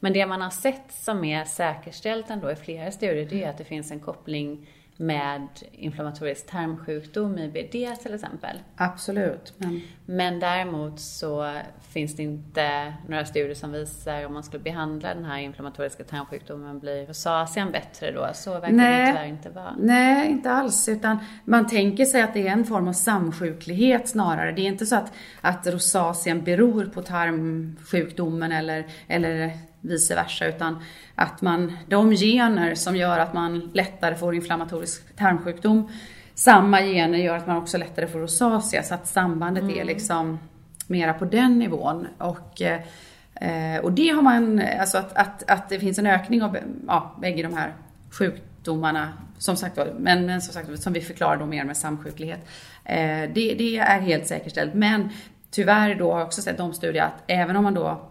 men 0.00 0.12
det 0.12 0.26
man 0.26 0.42
har 0.42 0.50
sett 0.50 0.92
som 0.92 1.24
är 1.24 1.44
säkerställt 1.44 2.30
ändå 2.30 2.50
i 2.50 2.56
flera 2.56 2.90
studier, 2.90 3.26
det 3.30 3.44
är 3.44 3.50
att 3.50 3.58
det 3.58 3.64
finns 3.64 3.90
en 3.90 4.00
koppling 4.00 4.68
med 4.96 5.48
inflammatorisk 5.72 6.46
tarmsjukdom, 6.46 7.38
IBD 7.38 8.00
till 8.02 8.14
exempel. 8.14 8.56
Absolut. 8.76 9.54
Men... 9.58 9.80
men 10.06 10.40
däremot 10.40 11.00
så 11.00 11.52
finns 11.92 12.16
det 12.16 12.22
inte 12.22 12.94
några 13.08 13.24
studier 13.24 13.54
som 13.54 13.72
visar 13.72 14.26
om 14.26 14.32
man 14.32 14.42
skulle 14.42 14.62
behandla 14.62 15.14
den 15.14 15.24
här 15.24 15.38
inflammatoriska 15.38 16.04
tarmsjukdomen 16.04 16.78
blir 16.78 17.06
rosacean 17.06 17.72
bättre 17.72 18.10
då? 18.10 18.30
Så 18.34 18.52
verkar 18.52 18.72
Nej. 18.72 19.06
det 19.06 19.12
tyvärr 19.12 19.26
inte 19.26 19.50
vara. 19.50 19.74
Nej, 19.78 20.30
inte 20.30 20.50
alls. 20.50 20.88
Utan 20.88 21.18
man 21.44 21.66
tänker 21.66 22.04
sig 22.04 22.22
att 22.22 22.34
det 22.34 22.48
är 22.48 22.52
en 22.52 22.64
form 22.64 22.88
av 22.88 22.92
samsjuklighet 22.92 24.08
snarare. 24.08 24.52
Det 24.52 24.60
är 24.60 24.66
inte 24.66 24.86
så 24.86 24.96
att, 24.96 25.12
att 25.40 25.66
rosacean 25.66 26.44
beror 26.44 26.84
på 26.84 27.02
tarmsjukdomen 27.02 28.52
eller, 28.52 28.86
eller 29.08 29.50
vice 29.84 30.14
versa, 30.14 30.46
utan 30.46 30.82
att 31.14 31.42
man, 31.42 31.72
de 31.88 32.10
gener 32.10 32.74
som 32.74 32.96
gör 32.96 33.18
att 33.18 33.34
man 33.34 33.70
lättare 33.74 34.14
får 34.14 34.34
inflammatorisk 34.34 35.16
tarmsjukdom 35.16 35.88
samma 36.34 36.80
gener 36.80 37.18
gör 37.18 37.36
att 37.36 37.46
man 37.46 37.56
också 37.56 37.78
lättare 37.78 38.06
får 38.06 38.18
rosacea 38.18 38.82
så 38.82 38.94
att 38.94 39.06
sambandet 39.06 39.62
mm. 39.62 39.78
är 39.78 39.84
liksom 39.84 40.38
mera 40.86 41.14
på 41.14 41.24
den 41.24 41.58
nivån. 41.58 42.06
Och, 42.18 42.62
eh, 42.62 43.80
och 43.82 43.92
det 43.92 44.08
har 44.08 44.22
man, 44.22 44.62
alltså 44.80 44.98
att, 44.98 45.16
att, 45.16 45.50
att 45.50 45.68
det 45.68 45.80
finns 45.80 45.98
en 45.98 46.06
ökning 46.06 46.42
av 46.42 46.58
ja, 46.86 47.16
bägge 47.20 47.42
de 47.42 47.54
här 47.54 47.74
sjukdomarna, 48.10 49.12
som 49.38 49.56
sagt 49.56 49.78
men, 49.98 50.26
men 50.26 50.42
som 50.42 50.54
sagt 50.54 50.82
som 50.82 50.92
vi 50.92 51.00
förklarar 51.00 51.36
då 51.36 51.46
mer 51.46 51.64
med 51.64 51.76
samsjuklighet. 51.76 52.48
Eh, 52.84 53.30
det, 53.34 53.54
det 53.58 53.78
är 53.78 54.00
helt 54.00 54.26
säkerställt. 54.26 54.74
Men 54.74 55.08
tyvärr 55.54 55.94
då 55.94 56.12
har 56.12 56.18
jag 56.18 56.26
också 56.26 56.42
sett 56.42 56.60
omstudier 56.60 57.04
att 57.04 57.24
även 57.26 57.56
om 57.56 57.64
man 57.64 57.74
då 57.74 58.10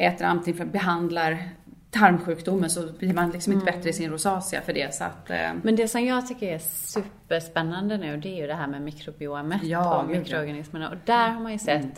äter 0.00 0.26
antingen 0.26 0.58
för 0.58 0.64
behandlar 0.64 1.38
tarmsjukdomen 1.90 2.70
så 2.70 2.92
blir 2.98 3.14
man 3.14 3.30
liksom 3.30 3.52
inte 3.52 3.62
mm. 3.62 3.74
bättre 3.74 3.90
i 3.90 3.92
sin 3.92 4.10
rosacea 4.10 4.60
för 4.60 4.72
det. 4.72 4.94
Så 4.94 5.04
att, 5.04 5.30
eh. 5.30 5.50
Men 5.62 5.76
det 5.76 5.88
som 5.88 6.04
jag 6.04 6.26
tycker 6.28 6.54
är 6.54 6.58
superspännande 6.58 7.98
nu 7.98 8.16
det 8.16 8.28
är 8.28 8.40
ju 8.40 8.46
det 8.46 8.54
här 8.54 8.66
med 8.66 8.82
mikrobiomet 8.82 9.62
ja, 9.62 10.00
och 10.00 10.08
mikroorganismerna. 10.08 10.90
Och 10.90 10.96
där 11.04 11.28
har 11.28 11.40
man 11.40 11.52
ju 11.52 11.58
sett 11.58 11.82
mm. 11.82 11.94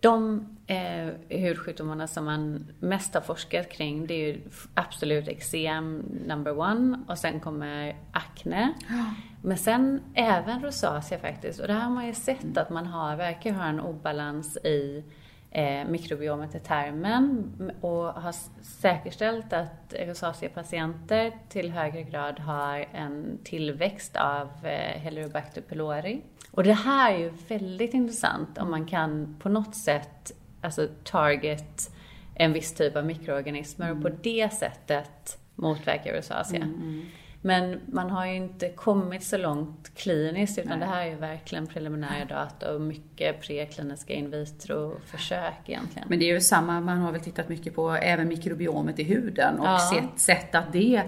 de 0.00 0.46
eh, 0.66 1.38
hudsjukdomarna 1.38 2.06
som 2.06 2.24
man 2.24 2.66
mest 2.80 3.14
har 3.14 3.20
forskat 3.20 3.72
kring 3.72 4.06
det 4.06 4.14
är 4.14 4.26
ju 4.26 4.40
absolut 4.74 5.28
eksem 5.28 5.98
number 6.26 6.58
one 6.58 6.98
och 7.08 7.18
sen 7.18 7.40
kommer 7.40 7.96
akne. 8.12 8.72
Ja. 8.88 9.04
Men 9.42 9.58
sen 9.58 10.00
även 10.14 10.62
rosacea 10.62 11.18
faktiskt. 11.18 11.60
Och 11.60 11.66
det 11.66 11.72
här 11.72 11.80
har 11.80 11.90
man 11.90 12.06
ju 12.06 12.14
sett 12.14 12.42
mm. 12.42 12.54
att 12.56 12.70
man 12.70 12.86
har, 12.86 13.16
verkar 13.16 13.52
ha 13.52 13.64
en 13.64 13.80
obalans 13.80 14.56
i 14.56 15.04
eh, 15.50 15.88
mikrobiomet 15.88 16.54
i 16.54 16.58
tarmen 16.58 17.52
och 17.80 18.04
har 18.04 18.34
säkerställt 18.62 19.52
att 19.52 19.94
rosacea-patienter 19.98 21.32
till 21.48 21.70
högre 21.70 22.02
grad 22.02 22.40
har 22.40 22.86
en 22.92 23.38
tillväxt 23.44 24.16
av 24.16 24.48
eh, 24.62 25.00
Helicobacter 25.00 25.60
pylori. 25.60 26.22
Och 26.50 26.64
det 26.64 26.72
här 26.72 27.12
är 27.12 27.18
ju 27.18 27.32
väldigt 27.48 27.94
intressant 27.94 28.58
om 28.58 28.70
man 28.70 28.86
kan 28.86 29.36
på 29.40 29.48
något 29.48 29.76
sätt 29.76 30.32
alltså 30.60 30.88
target 31.04 31.90
en 32.34 32.52
viss 32.52 32.74
typ 32.74 32.96
av 32.96 33.06
mikroorganismer 33.06 33.90
och 33.92 34.02
på 34.02 34.08
mm. 34.08 34.20
det 34.22 34.52
sättet 34.52 35.38
motverka 35.54 36.18
rosacea. 36.18 36.62
Mm, 36.62 36.74
mm. 36.74 37.06
Men 37.40 37.80
man 37.86 38.10
har 38.10 38.26
ju 38.26 38.34
inte 38.34 38.68
kommit 38.68 39.22
så 39.22 39.36
långt 39.36 39.94
kliniskt 39.94 40.58
utan 40.58 40.78
Nej. 40.78 40.88
det 40.88 40.94
här 40.94 41.02
är 41.02 41.10
ju 41.10 41.16
verkligen 41.16 41.66
preliminära 41.66 42.24
data 42.24 42.74
och 42.74 42.80
mycket 42.80 43.40
prekliniska 43.40 44.12
in 44.12 44.30
vitro-försök 44.30 45.54
egentligen. 45.66 46.08
Men 46.08 46.18
det 46.18 46.24
är 46.24 46.34
ju 46.34 46.40
samma, 46.40 46.80
man 46.80 46.98
har 46.98 47.12
väl 47.12 47.20
tittat 47.20 47.48
mycket 47.48 47.74
på 47.74 47.90
även 47.90 48.28
mikrobiomet 48.28 48.98
i 48.98 49.02
huden 49.02 49.58
och 49.58 49.66
ja. 49.66 49.78
sett, 49.78 50.20
sett 50.20 50.54
att 50.54 50.72
det 50.72 51.02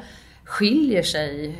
skiljer 0.44 1.02
sig, 1.02 1.56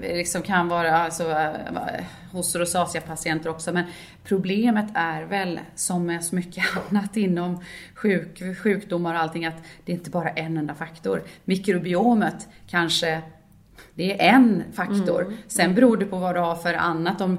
eh, 0.00 0.16
liksom 0.16 0.42
kan 0.42 0.68
vara 0.68 0.98
alltså, 0.98 1.30
eh, 1.30 2.04
hos 2.32 2.56
rosacea-patienter 2.56 3.50
också. 3.50 3.72
Men 3.72 3.84
problemet 4.24 4.86
är 4.94 5.22
väl, 5.22 5.60
som 5.74 6.06
med 6.06 6.24
så 6.24 6.34
mycket 6.34 6.64
annat 6.90 7.16
inom 7.16 7.64
sjuk, 7.94 8.58
sjukdomar 8.62 9.14
och 9.14 9.20
allting, 9.20 9.46
att 9.46 9.62
det 9.84 9.92
är 9.92 9.96
inte 9.96 10.10
bara 10.10 10.28
en 10.28 10.56
enda 10.56 10.74
faktor. 10.74 11.22
Mikrobiomet 11.44 12.48
kanske 12.66 13.22
det 13.96 14.22
är 14.22 14.34
en 14.34 14.62
faktor. 14.72 15.22
Mm. 15.22 15.36
Sen 15.48 15.74
beror 15.74 15.96
det 15.96 16.06
på 16.06 16.18
vad 16.18 16.34
du 16.34 16.40
har 16.40 16.56
för 16.56 16.74
annat. 16.74 17.20
Om, 17.20 17.38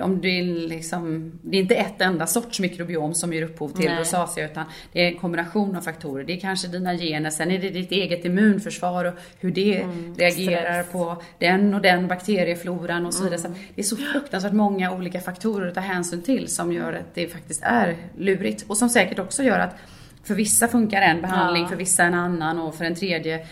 om 0.00 0.20
du 0.20 0.42
liksom, 0.68 1.32
det 1.42 1.56
är 1.56 1.60
inte 1.60 1.74
ett 1.74 2.00
enda 2.00 2.26
sorts 2.26 2.60
mikrobiom 2.60 3.14
som 3.14 3.32
ger 3.32 3.42
upphov 3.42 3.68
till 3.68 3.90
Nej. 3.90 4.00
rosacea 4.00 4.44
utan 4.44 4.64
det 4.92 5.00
är 5.00 5.08
en 5.08 5.18
kombination 5.18 5.76
av 5.76 5.80
faktorer. 5.80 6.24
Det 6.24 6.32
är 6.32 6.40
kanske 6.40 6.68
dina 6.68 6.96
gener, 6.96 7.30
sen 7.30 7.50
är 7.50 7.58
det 7.58 7.70
ditt 7.70 7.92
eget 7.92 8.24
immunförsvar 8.24 9.04
och 9.04 9.14
hur 9.40 9.50
det 9.50 9.80
mm. 9.80 10.14
reagerar 10.14 10.82
Stress. 10.82 10.92
på 10.92 11.22
den 11.38 11.74
och 11.74 11.80
den 11.80 12.08
bakteriefloran 12.08 13.06
och 13.06 13.14
så 13.14 13.24
vidare. 13.24 13.40
Mm. 13.40 13.58
Det 13.74 13.80
är 13.80 13.84
så 13.84 13.96
fruktansvärt 13.96 14.52
många 14.52 14.92
olika 14.92 15.20
faktorer 15.20 15.68
att 15.68 15.74
ta 15.74 15.80
hänsyn 15.80 16.22
till 16.22 16.48
som 16.48 16.72
gör 16.72 16.92
att 16.92 17.14
det 17.14 17.28
faktiskt 17.28 17.62
är 17.62 17.96
lurigt. 18.18 18.64
Och 18.68 18.76
som 18.76 18.88
säkert 18.88 19.18
också 19.18 19.42
gör 19.42 19.58
att 19.58 19.76
för 20.24 20.34
vissa 20.34 20.68
funkar 20.68 21.02
en 21.02 21.20
behandling, 21.20 21.62
ja. 21.62 21.68
för 21.68 21.76
vissa 21.76 22.02
en 22.02 22.14
annan 22.14 22.58
och 22.58 22.74
för 22.74 22.84
en 22.84 22.94
tredje 22.94 23.46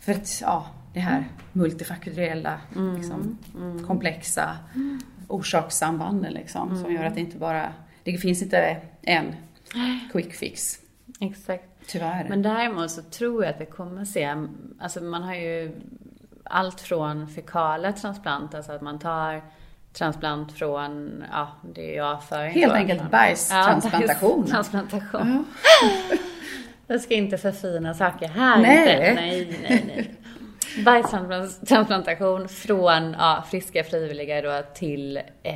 för 0.00 0.12
att, 0.12 0.38
ja, 0.42 0.66
det 0.92 1.00
här 1.00 1.24
multifaktoriella, 1.52 2.60
mm. 2.76 2.96
Liksom, 2.96 3.38
mm. 3.54 3.86
komplexa 3.86 4.56
mm. 4.74 5.00
orsakssambanden 5.28 6.32
liksom, 6.32 6.82
som 6.82 6.92
gör 6.92 7.04
att 7.04 7.14
det 7.14 7.20
inte 7.20 7.36
bara, 7.36 7.72
det 8.02 8.18
finns 8.18 8.42
inte 8.42 8.76
en 9.02 9.34
quick 10.12 10.34
fix. 10.34 10.78
Exakt. 11.20 11.64
Tyvärr. 11.86 12.26
Men 12.28 12.42
däremot 12.42 12.90
så 12.90 13.02
tror 13.02 13.44
jag 13.44 13.54
att 13.54 13.60
vi 13.60 13.66
kommer 13.66 14.04
se, 14.04 14.36
alltså 14.78 15.00
man 15.00 15.22
har 15.22 15.34
ju 15.34 15.72
allt 16.44 16.80
från 16.80 17.28
fekala 17.28 17.92
transplant, 17.92 18.54
alltså 18.54 18.72
att 18.72 18.82
man 18.82 18.98
tar 18.98 19.42
transplant 19.92 20.52
från, 20.52 21.24
ja 21.32 21.48
det 21.74 21.90
är 21.90 21.94
ju 21.94 22.00
avföring. 22.00 22.52
Helt 22.52 22.72
enkelt 22.72 23.10
bajstransplantation. 23.10 24.44
Ja, 24.46 24.50
transplantation. 24.52 25.44
Ja. 25.70 26.16
jag 26.86 27.00
ska 27.00 27.14
inte 27.14 27.38
förfina 27.38 27.94
saker 27.94 28.28
här. 28.28 28.58
Nej. 28.62 28.80
Inte. 28.80 29.14
Nej, 29.14 29.58
nej, 29.68 29.84
nej. 29.86 30.14
Bajstransplantation 30.84 32.48
från 32.48 33.12
ja, 33.18 33.44
friska 33.50 33.84
frivilliga 33.84 34.42
då 34.42 34.62
till, 34.74 35.16
eh, 35.42 35.52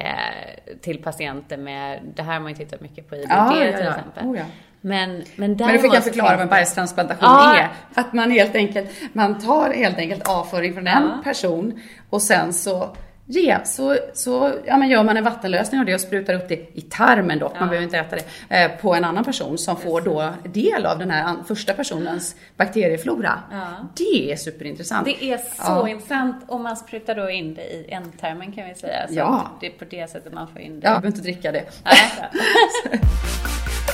till 0.80 1.02
patienter 1.02 1.56
med, 1.56 2.00
det 2.14 2.22
här 2.22 2.32
har 2.32 2.40
man 2.40 2.52
ju 2.52 2.56
tittat 2.56 2.80
mycket 2.80 3.08
på 3.08 3.16
IBD 3.16 3.26
ja, 3.28 3.56
ja, 3.56 3.76
till 3.76 3.87
exempel. 3.87 4.26
Oh, 4.26 4.32
men, 4.80 5.11
men, 5.11 5.24
men 5.37 5.56
då 5.56 5.68
fick 5.68 5.94
jag 5.94 6.04
förklara 6.04 6.32
vad 6.32 6.40
en 6.40 6.48
bajstransplantation 6.48 7.28
ja. 7.28 7.56
är. 7.56 7.70
Att 7.94 8.12
man 8.12 8.30
helt 8.30 8.54
enkelt, 8.54 8.90
man 9.12 9.38
tar 9.38 9.70
helt 9.70 9.98
enkelt 9.98 10.28
avföring 10.28 10.74
från 10.74 10.87
en 10.87 11.22
person 11.24 11.80
och 12.11 12.22
sen 12.22 12.52
så 12.52 12.96
ge 13.26 13.58
så, 13.64 13.96
så 14.14 14.52
ja, 14.66 14.76
men 14.76 14.88
gör 14.88 15.04
man 15.04 15.16
en 15.16 15.24
vattenlösning 15.24 15.80
av 15.80 15.87
det 15.87 15.94
och 15.94 16.00
sprutar 16.00 16.35
upp 16.35 16.48
det 16.48 16.54
i 16.54 16.80
tarmen 16.80 17.38
dock, 17.38 17.52
ja. 17.54 17.61
man 17.61 17.68
behöver 17.68 17.85
inte 17.85 17.98
äta 17.98 18.16
det, 18.16 18.56
eh, 18.56 18.70
på 18.80 18.94
en 18.94 19.04
annan 19.04 19.24
person 19.24 19.58
som 19.58 19.76
får 19.76 20.00
då 20.00 20.35
del 20.44 20.87
av 20.87 20.98
den 20.98 21.11
här 21.11 21.37
första 21.46 21.72
personens 21.72 22.37
bakterieflora. 22.56 23.42
Ja. 23.50 23.66
Det 23.96 24.32
är 24.32 24.37
superintressant. 24.37 25.04
Det 25.04 25.24
är 25.24 25.38
så 25.38 25.44
ja. 25.58 25.88
intressant 25.88 26.44
och 26.48 26.61
man 26.61 26.76
sprutar 26.76 27.14
då 27.14 27.30
in 27.30 27.54
det 27.54 27.62
i 27.62 27.87
ändtarmen 27.88 28.52
kan 28.52 28.68
vi 28.68 28.74
säga. 28.74 29.08
Så 29.08 29.14
ja. 29.14 29.50
det 29.61 29.66
är 29.66 29.70
på 29.70 29.85
det 29.85 30.11
sättet 30.11 30.32
man 30.32 30.48
får 30.48 30.61
in 30.61 30.80
det. 30.80 30.87
Ja, 30.87 30.92
jag 30.92 31.02
behöver 31.02 31.18
inte 31.18 31.20
dricka 31.20 31.52
det. 31.52 31.64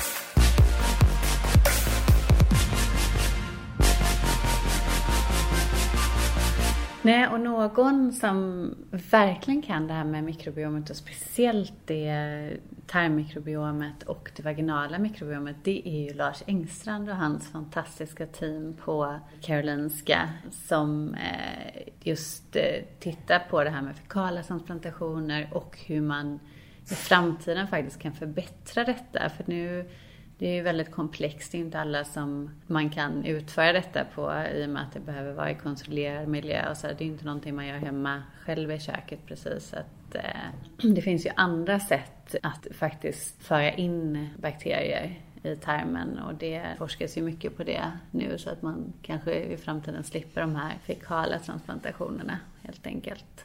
Nej, 7.08 7.28
och 7.28 7.40
någon 7.40 8.12
som 8.12 8.70
verkligen 9.10 9.62
kan 9.62 9.86
det 9.86 9.94
här 9.94 10.04
med 10.04 10.24
mikrobiomet 10.24 10.90
och 10.90 10.96
speciellt 10.96 11.72
det 11.86 12.56
tarmmikrobiomet 12.86 14.02
och 14.02 14.30
det 14.36 14.42
vaginala 14.42 14.98
mikrobiomet, 14.98 15.56
det 15.62 15.88
är 15.88 16.04
ju 16.08 16.14
Lars 16.14 16.42
Engstrand 16.46 17.08
och 17.08 17.16
hans 17.16 17.52
fantastiska 17.52 18.26
team 18.26 18.76
på 18.84 19.20
Karolinska 19.40 20.28
som 20.50 21.14
eh, 21.14 21.82
just 22.00 22.56
eh, 22.56 22.84
tittar 23.00 23.38
på 23.50 23.64
det 23.64 23.70
här 23.70 23.82
med 23.82 23.96
fekala 23.96 24.42
transplantationer 24.42 25.48
och 25.52 25.78
hur 25.86 26.00
man 26.00 26.40
i 26.90 26.94
framtiden 26.94 27.68
faktiskt 27.68 28.00
kan 28.00 28.12
förbättra 28.12 28.84
detta. 28.84 29.30
För 29.30 29.44
nu 29.46 29.90
det 30.38 30.46
är 30.46 30.54
ju 30.54 30.62
väldigt 30.62 30.90
komplext. 30.90 31.52
Det 31.52 31.58
är 31.58 31.60
inte 31.60 31.80
alla 31.80 32.04
som 32.04 32.50
man 32.66 32.90
kan 32.90 33.24
utföra 33.24 33.72
detta 33.72 34.04
på 34.04 34.44
i 34.54 34.64
och 34.64 34.70
med 34.70 34.82
att 34.82 34.92
det 34.92 35.00
behöver 35.00 35.32
vara 35.32 35.50
i 35.50 35.54
kontrollerad 35.54 36.28
miljö. 36.28 36.70
Och 36.70 36.76
så. 36.76 36.86
Det 36.86 37.04
är 37.04 37.06
inte 37.06 37.24
någonting 37.24 37.54
man 37.54 37.66
gör 37.66 37.76
hemma 37.76 38.22
själv 38.44 38.72
i 38.72 38.80
köket 38.80 39.26
precis. 39.26 39.74
Att, 39.74 40.14
eh, 40.14 40.22
det 40.94 41.02
finns 41.02 41.26
ju 41.26 41.30
andra 41.36 41.80
sätt 41.80 42.34
att 42.42 42.66
faktiskt 42.74 43.42
föra 43.42 43.72
in 43.72 44.28
bakterier 44.36 45.20
i 45.42 45.56
tarmen 45.56 46.18
och 46.18 46.34
det 46.34 46.62
forskas 46.78 47.18
ju 47.18 47.22
mycket 47.22 47.56
på 47.56 47.64
det 47.64 47.92
nu 48.10 48.38
så 48.38 48.50
att 48.50 48.62
man 48.62 48.92
kanske 49.02 49.34
i 49.34 49.56
framtiden 49.56 50.04
slipper 50.04 50.40
de 50.40 50.56
här 50.56 50.72
fekala 50.84 51.38
transplantationerna 51.38 52.38
helt 52.62 52.86
enkelt. 52.86 53.44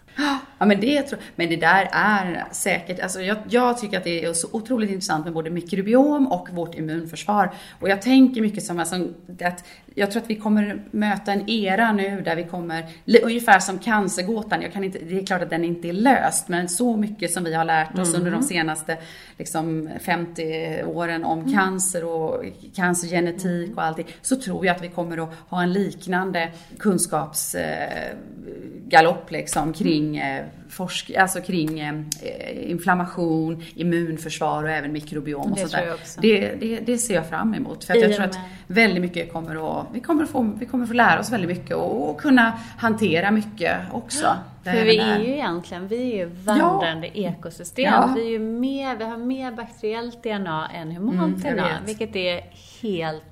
Ja 0.64 0.68
men 0.68 0.80
det, 0.80 1.14
men 1.36 1.50
det 1.50 1.56
där 1.56 1.90
är 1.92 2.46
säkert, 2.52 3.00
alltså 3.00 3.22
jag, 3.22 3.38
jag, 3.50 3.78
tycker 3.78 3.98
att 3.98 4.04
det 4.04 4.26
är 4.26 4.34
så 4.34 4.48
otroligt 4.52 4.90
intressant 4.90 5.26
med 5.26 5.34
både 5.34 5.50
mikrobiom 5.50 6.28
och 6.28 6.50
vårt 6.52 6.76
immunförsvar. 6.76 7.54
Och 7.80 7.90
jag 7.90 8.02
tänker 8.02 8.42
mycket 8.42 8.64
som 8.64 8.80
alltså, 8.80 8.96
att 9.42 9.64
jag 9.96 10.12
tror 10.12 10.22
att 10.22 10.30
vi 10.30 10.36
kommer 10.36 10.84
möta 10.92 11.32
en 11.32 11.50
era 11.50 11.92
nu 11.92 12.22
där 12.22 12.36
vi 12.36 12.44
kommer, 12.44 12.86
ungefär 13.24 13.60
som 13.60 13.80
cancergåtan, 13.80 14.62
jag 14.62 14.74
kan 14.74 14.84
inte, 14.84 15.00
det 15.00 15.20
är 15.20 15.26
klart 15.26 15.42
att 15.42 15.50
den 15.50 15.64
inte 15.64 15.90
är 15.90 15.94
löst, 15.94 16.48
men 16.48 16.70
så 16.70 16.98
mycket 16.98 17.34
som 17.34 17.44
vi 17.44 17.54
har 17.54 17.66
lärt 17.66 18.00
oss 18.00 18.10
mm. 18.10 18.20
under 18.20 18.32
de 18.32 18.38
mm. 18.38 18.48
senaste 18.48 18.98
liksom, 19.38 19.90
50 20.02 20.84
åren 20.84 21.24
om 21.24 21.40
mm. 21.40 21.54
cancer 21.54 22.06
och 22.06 22.44
cancergenetik 22.76 23.78
och 23.78 23.84
allting, 23.84 24.08
så 24.22 24.36
tror 24.36 24.66
jag 24.66 24.76
att 24.76 24.84
vi 24.84 24.90
kommer 24.90 25.24
att 25.24 25.30
ha 25.50 25.64
en 25.64 25.74
liknande 25.74 26.52
kunskapsgalopp 26.80 29.26
eh, 29.26 29.32
liksom 29.32 29.74
kring 29.74 30.18
eh, 30.18 30.46
forsk, 30.70 31.12
alltså 31.16 31.42
kring 31.42 31.80
eh, 31.80 32.72
inflammation, 32.72 33.64
immunförsvar 33.76 34.64
och 34.64 34.70
även 34.70 34.92
mikrobiom 34.92 35.52
och 35.52 35.58
Det 35.58 35.62
sånt 35.62 35.72
där. 35.72 36.22
Det, 36.22 36.56
det, 36.60 36.80
det 36.80 36.98
ser 36.98 37.16
jag 37.16 37.30
fram 37.30 37.54
emot. 37.54 37.84
För 37.84 37.94
att 37.94 37.98
I 37.98 38.02
jag 38.02 38.16
tror 38.16 38.26
att 38.26 38.38
väldigt 38.68 39.02
mycket 39.02 39.34
kommer 39.34 39.80
att, 39.80 39.88
vi 39.94 40.00
kommer 40.00 40.24
att 40.24 40.30
få, 40.30 40.54
vi 40.60 40.66
kommer 40.66 40.84
att 40.84 40.90
få 40.90 40.94
lära 40.94 41.20
oss 41.20 41.32
väldigt 41.32 41.58
mycket 41.58 41.76
och, 41.76 42.10
och 42.10 42.22
kunna 42.22 42.54
hantera 42.78 43.32
mycket 43.32 43.78
också. 43.92 44.28
För 44.64 44.72
vi 44.72 44.98
är 44.98 45.20
ju 45.20 45.34
egentligen, 45.34 45.88
vi 45.88 46.12
är 46.12 46.18
ju 46.18 46.26
vandrande 46.26 47.20
ekosystem. 47.20 47.94
Ja. 47.94 48.14
Vi, 48.16 48.36
är 48.36 48.40
mer, 48.40 48.96
vi 48.96 49.04
har 49.04 49.18
mer 49.18 49.52
bakteriellt 49.52 50.24
DNA 50.24 50.70
än 50.74 50.92
humant 50.92 51.46
Mm, 51.46 51.56
DNA, 51.56 51.78
vilket 51.86 52.16
är 52.16 52.42
helt 52.82 53.24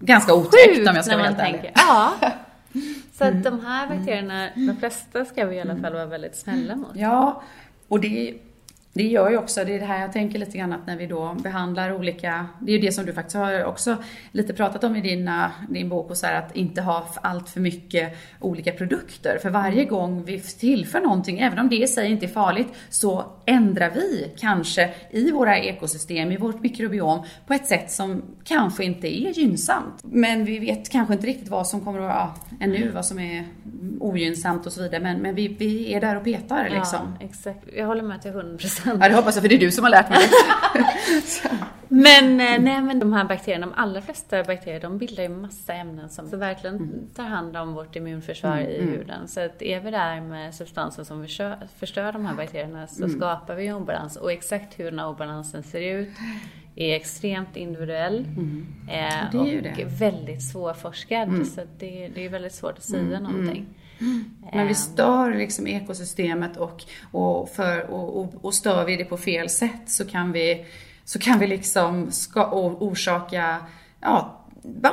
ganska 0.00 0.34
otäckt 0.34 0.88
om 0.88 0.96
jag 0.96 1.04
ska 1.04 1.16
vara 1.16 1.26
helt 1.26 1.38
ärlig. 1.38 1.72
Ja. 1.74 2.12
Så 3.12 3.24
att 3.24 3.42
de 3.42 3.60
här 3.60 3.96
bakterierna, 3.96 4.48
de 4.54 4.76
flesta 4.76 5.24
ska 5.24 5.46
vi 5.46 5.56
i 5.56 5.60
alla 5.60 5.76
fall 5.76 5.92
vara 5.92 6.06
väldigt 6.06 6.36
snälla 6.36 6.76
mot. 6.76 6.90
Ja, 6.94 7.42
och 7.88 8.00
det, 8.00 8.34
det 8.92 9.02
gör 9.02 9.30
ju 9.30 9.36
också, 9.36 9.64
det 9.64 9.74
är 9.74 9.78
det 9.78 9.86
här 9.86 10.00
jag 10.00 10.12
tänker 10.12 10.38
lite 10.38 10.58
grann 10.58 10.72
att 10.72 10.86
när 10.86 10.96
vi 10.96 11.06
då 11.06 11.34
behandlar 11.42 11.92
olika, 11.92 12.46
det 12.60 12.72
är 12.72 12.76
ju 12.76 12.82
det 12.82 12.92
som 12.92 13.06
du 13.06 13.12
faktiskt 13.12 13.36
har 13.36 13.64
också 13.64 13.96
lite 14.32 14.52
pratat 14.52 14.84
om 14.84 14.96
i 14.96 15.00
dina, 15.00 15.52
din 15.68 15.88
bok 15.88 16.10
och 16.10 16.16
så 16.16 16.26
här, 16.26 16.34
att 16.38 16.56
inte 16.56 16.82
ha 16.82 17.06
allt 17.22 17.48
för 17.48 17.60
mycket 17.60 18.16
olika 18.40 18.72
produkter. 18.72 19.38
För 19.42 19.50
varje 19.50 19.84
gång 19.84 20.24
vi 20.24 20.40
tillför 20.40 21.00
någonting, 21.00 21.38
även 21.38 21.58
om 21.58 21.68
det 21.68 21.76
i 21.76 21.86
sig 21.86 22.10
inte 22.10 22.26
är 22.26 22.28
farligt, 22.28 22.68
så 22.88 23.24
ändrar 23.46 23.90
vi 23.90 24.32
kanske 24.38 24.90
i 25.10 25.30
våra 25.30 25.58
ekosystem, 25.58 26.32
i 26.32 26.36
vårt 26.36 26.62
mikrobiom 26.62 27.22
på 27.46 27.54
ett 27.54 27.66
sätt 27.66 27.90
som 27.90 28.22
kanske 28.44 28.84
inte 28.84 29.08
är 29.08 29.30
gynnsamt. 29.30 29.94
Men 30.02 30.44
vi 30.44 30.58
vet 30.58 30.90
kanske 30.90 31.14
inte 31.14 31.26
riktigt 31.26 31.48
vad 31.48 31.66
som 31.66 31.80
kommer 31.80 31.98
att 31.98 32.04
vara, 32.04 32.14
ja, 32.14 32.34
ännu 32.60 32.90
vad 32.94 33.06
som 33.06 33.18
är 33.18 33.44
ogynnsamt 34.00 34.66
och 34.66 34.72
så 34.72 34.82
vidare. 34.82 35.00
Men, 35.00 35.18
men 35.18 35.34
vi, 35.34 35.48
vi 35.48 35.94
är 35.94 36.00
där 36.00 36.16
och 36.16 36.24
petar 36.24 36.64
liksom. 36.64 37.16
Ja, 37.20 37.26
exakt. 37.26 37.68
Jag 37.76 37.86
håller 37.86 38.02
med 38.02 38.22
till 38.22 38.30
100 38.30 38.58
procent. 38.82 39.02
Ja, 39.02 39.08
det 39.08 39.14
hoppas 39.14 39.34
jag, 39.34 39.42
för 39.42 39.48
det 39.48 39.54
är 39.54 39.58
du 39.58 39.70
som 39.70 39.84
har 39.84 39.90
lärt 39.90 40.10
mig 40.10 40.18
det. 40.18 41.50
Men, 41.92 42.40
eh, 42.40 42.60
nej, 42.60 42.82
men 42.82 42.98
de 42.98 43.12
här 43.12 43.24
bakterierna, 43.24 43.66
de 43.66 43.72
allra 43.76 44.00
flesta 44.02 44.44
bakterier, 44.44 44.80
de 44.80 44.98
bildar 44.98 45.22
ju 45.22 45.28
massa 45.28 45.72
ämnen 45.74 46.08
som 46.08 46.28
så 46.28 46.36
verkligen 46.36 46.76
Mm. 46.76 46.90
tar 47.14 47.24
hand 47.24 47.56
om 47.56 47.74
vårt 47.74 47.96
immunförsvar 47.96 48.58
i 48.58 48.82
huden. 48.82 49.28
Så 49.28 49.40
att 49.40 49.62
är 49.62 49.80
vi 49.80 49.90
där 49.90 50.20
med 50.20 50.54
substanser 50.54 51.04
som 51.04 51.22
förstör, 51.22 51.56
förstör 51.78 52.12
de 52.12 52.26
här 52.26 52.34
bakterierna 52.34 52.86
så 52.86 53.04
Mm. 53.04 53.16
skapar 53.16 53.54
vi 53.54 53.72
obalans. 53.72 54.16
Och 54.16 54.32
exakt 54.32 54.78
hur 54.80 54.84
den 54.84 54.98
här 54.98 55.08
obalansen 55.08 55.62
ser 55.62 55.80
ut 55.80 56.08
är 56.76 56.96
extremt 56.96 57.56
individuell 57.56 58.18
eh, 58.20 58.38
Mm. 58.38 58.66
Det 58.88 59.38
är 59.38 59.44
ju 59.44 59.56
och 59.58 59.62
det. 59.76 59.84
väldigt 59.98 60.42
svårforskad. 60.50 61.46
Så 61.46 61.60
att 61.60 61.78
det, 61.80 62.08
det 62.14 62.24
är 62.24 62.28
väldigt 62.28 62.54
svårt 62.54 62.78
att 62.78 62.84
säga 62.84 63.20
någonting. 63.20 63.66
Men 64.52 64.66
vi 64.66 64.72
Ehm, 64.72 64.74
stör 64.74 65.34
liksom 65.34 65.66
ekosystemet 65.66 66.56
och, 66.56 66.82
och, 67.10 67.48
för, 67.48 67.90
och, 67.90 68.20
och, 68.20 68.34
och 68.44 68.54
stör 68.54 68.84
vi 68.84 68.96
det 68.96 69.04
på 69.04 69.16
fel 69.16 69.48
sätt 69.48 69.82
så 69.86 70.04
kan 70.04 70.32
vi, 70.32 70.64
så 71.04 71.18
kan 71.18 71.38
vi 71.38 71.46
liksom 71.46 72.10
ska, 72.10 72.50
orsaka 72.80 73.56
ja, 74.00 74.36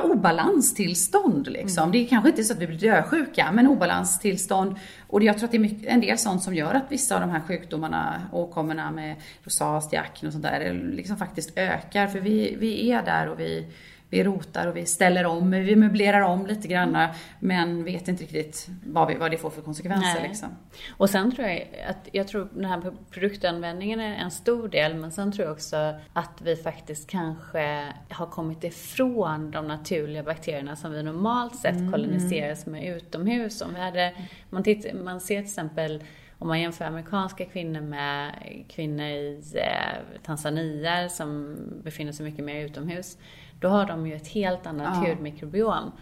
obalanstillstånd 0.04 1.46
liksom. 1.46 1.92
Det 1.92 1.98
är 1.98 2.06
kanske 2.06 2.30
inte 2.30 2.44
så 2.44 2.52
att 2.52 2.58
vi 2.58 2.66
blir 2.66 2.78
dödsjuka, 2.78 3.52
men 3.52 3.66
obalanstillstånd. 3.66 4.76
Och 5.06 5.22
jag 5.22 5.38
tror 5.38 5.44
att 5.44 5.50
det 5.50 5.56
är 5.56 5.60
mycket, 5.60 5.88
en 5.88 6.00
del 6.00 6.18
sånt 6.18 6.42
som 6.42 6.54
gör 6.54 6.74
att 6.74 6.84
vissa 6.88 7.14
av 7.14 7.20
de 7.20 7.30
här 7.30 7.40
sjukdomarna, 7.40 8.22
åkommorna 8.32 8.90
med 8.90 9.16
rosacea, 9.44 10.00
akne 10.00 10.26
och 10.26 10.32
sånt 10.32 10.44
där, 10.44 10.90
liksom 10.92 11.16
faktiskt 11.16 11.58
ökar. 11.58 12.06
För 12.06 12.20
vi, 12.20 12.56
vi 12.58 12.90
är 12.90 13.02
där 13.02 13.28
och 13.28 13.40
vi, 13.40 13.66
vi 14.10 14.24
rotar 14.24 14.66
och 14.66 14.76
vi 14.76 14.86
ställer 14.86 15.26
om, 15.26 15.50
vi 15.50 15.76
möblerar 15.76 16.20
om 16.20 16.46
lite 16.46 16.68
grann, 16.68 16.98
men 17.40 17.84
vet 17.84 18.08
inte 18.08 18.22
riktigt 18.22 18.68
vad, 18.86 19.08
vi, 19.08 19.14
vad 19.14 19.30
det 19.30 19.38
får 19.38 19.50
för 19.50 19.62
konsekvenser. 19.62 20.22
Liksom. 20.22 20.48
Och 20.90 21.10
sen 21.10 21.32
tror 21.32 21.48
jag 21.48 21.68
att, 21.88 22.08
jag 22.12 22.28
tror 22.28 22.48
den 22.54 22.64
här 22.64 22.92
produktanvändningen 23.10 24.00
är 24.00 24.16
en 24.16 24.30
stor 24.30 24.68
del, 24.68 24.94
men 24.94 25.12
sen 25.12 25.32
tror 25.32 25.46
jag 25.46 25.52
också 25.52 25.94
att 26.12 26.40
vi 26.42 26.56
faktiskt 26.56 27.10
kanske 27.10 27.92
har 28.10 28.26
kommit 28.26 28.64
ifrån 28.64 29.50
de 29.50 29.68
naturliga 29.68 30.22
bakterierna 30.22 30.76
som 30.76 30.92
vi 30.92 31.02
normalt 31.02 31.56
sett 31.56 31.92
koloniseras 31.92 32.66
med 32.66 32.96
utomhus. 32.96 33.60
Om 33.60 33.74
vi 33.74 33.80
hade, 33.80 34.14
man, 34.50 34.62
titt, 34.62 34.94
man 34.94 35.20
ser 35.20 35.36
till 35.36 35.44
exempel 35.44 36.02
om 36.38 36.48
man 36.48 36.60
jämför 36.60 36.84
amerikanska 36.84 37.44
kvinnor 37.44 37.80
med 37.80 38.32
kvinnor 38.68 39.06
i 39.06 39.42
eh, 39.54 40.20
Tanzania 40.22 41.08
som 41.08 41.56
befinner 41.84 42.12
sig 42.12 42.26
mycket 42.26 42.44
mer 42.44 42.64
utomhus, 42.64 43.18
då 43.60 43.68
har 43.68 43.86
de 43.86 44.06
ju 44.06 44.14
ett 44.16 44.28
helt 44.28 44.66
annat 44.66 44.96
Ja. 45.04 45.08
hudmikrobiom. 45.10 45.92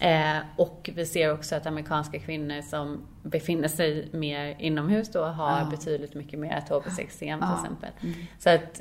Eh, 0.00 0.36
och 0.56 0.90
vi 0.94 1.06
ser 1.06 1.32
också 1.32 1.54
att 1.56 1.66
amerikanska 1.66 2.18
kvinnor 2.18 2.62
som 2.62 3.00
befinner 3.22 3.68
sig 3.68 4.08
mer 4.12 4.56
inomhus 4.58 5.12
då 5.12 5.24
har 5.24 5.58
Ja. 5.58 5.66
betydligt 5.70 6.14
mycket 6.14 6.38
mer 6.38 6.56
atopiskt 6.58 7.00
eksem 7.00 7.40
till 7.40 7.48
Ja. 7.50 7.54
exempel. 7.62 7.90
Så 8.38 8.50
att 8.50 8.80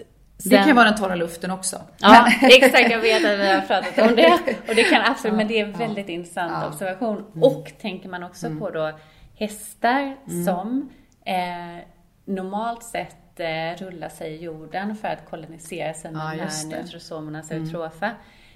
Det 0.49 0.57
kan 0.57 0.75
vara 0.75 0.89
den 0.89 0.97
torra 0.99 1.15
luften 1.15 1.51
också. 1.51 1.81
Ja, 1.97 2.27
exakt. 2.41 2.91
Jag 2.91 2.99
vet 2.99 3.25
att 3.25 3.39
vi 3.39 3.53
har 3.53 3.62
pratat 3.62 4.09
om 4.09 4.15
det. 4.15 4.33
Och 4.69 4.75
det 4.75 4.83
kan 4.83 5.01
absolut, 5.12 5.38
men 5.38 5.47
det 5.47 5.59
är 5.59 5.65
en 5.65 5.71
väldigt 5.71 6.09
intressant 6.09 6.51
Ja. 6.62 6.67
observation. 6.67 7.25
Och 7.41 7.71
tänker 7.81 8.09
man 8.09 8.23
också 8.23 8.49
på 8.59 8.69
då 8.69 8.91
hästar 9.35 10.15
som 10.45 10.89
eh, 11.25 11.83
normalt 12.25 12.83
sett 12.83 13.18
eh, 13.39 13.75
rullar 13.78 14.10
sig 14.10 14.34
i 14.34 14.43
jorden 14.43 14.95
för 14.95 15.08
att 15.08 15.30
kolonisera 15.30 16.12
med 16.12 16.19
Ja, 16.21 16.28
här 16.28 16.69
det. 16.69 16.75
neutrosomernas 16.78 17.52
eutrofa. 17.52 18.12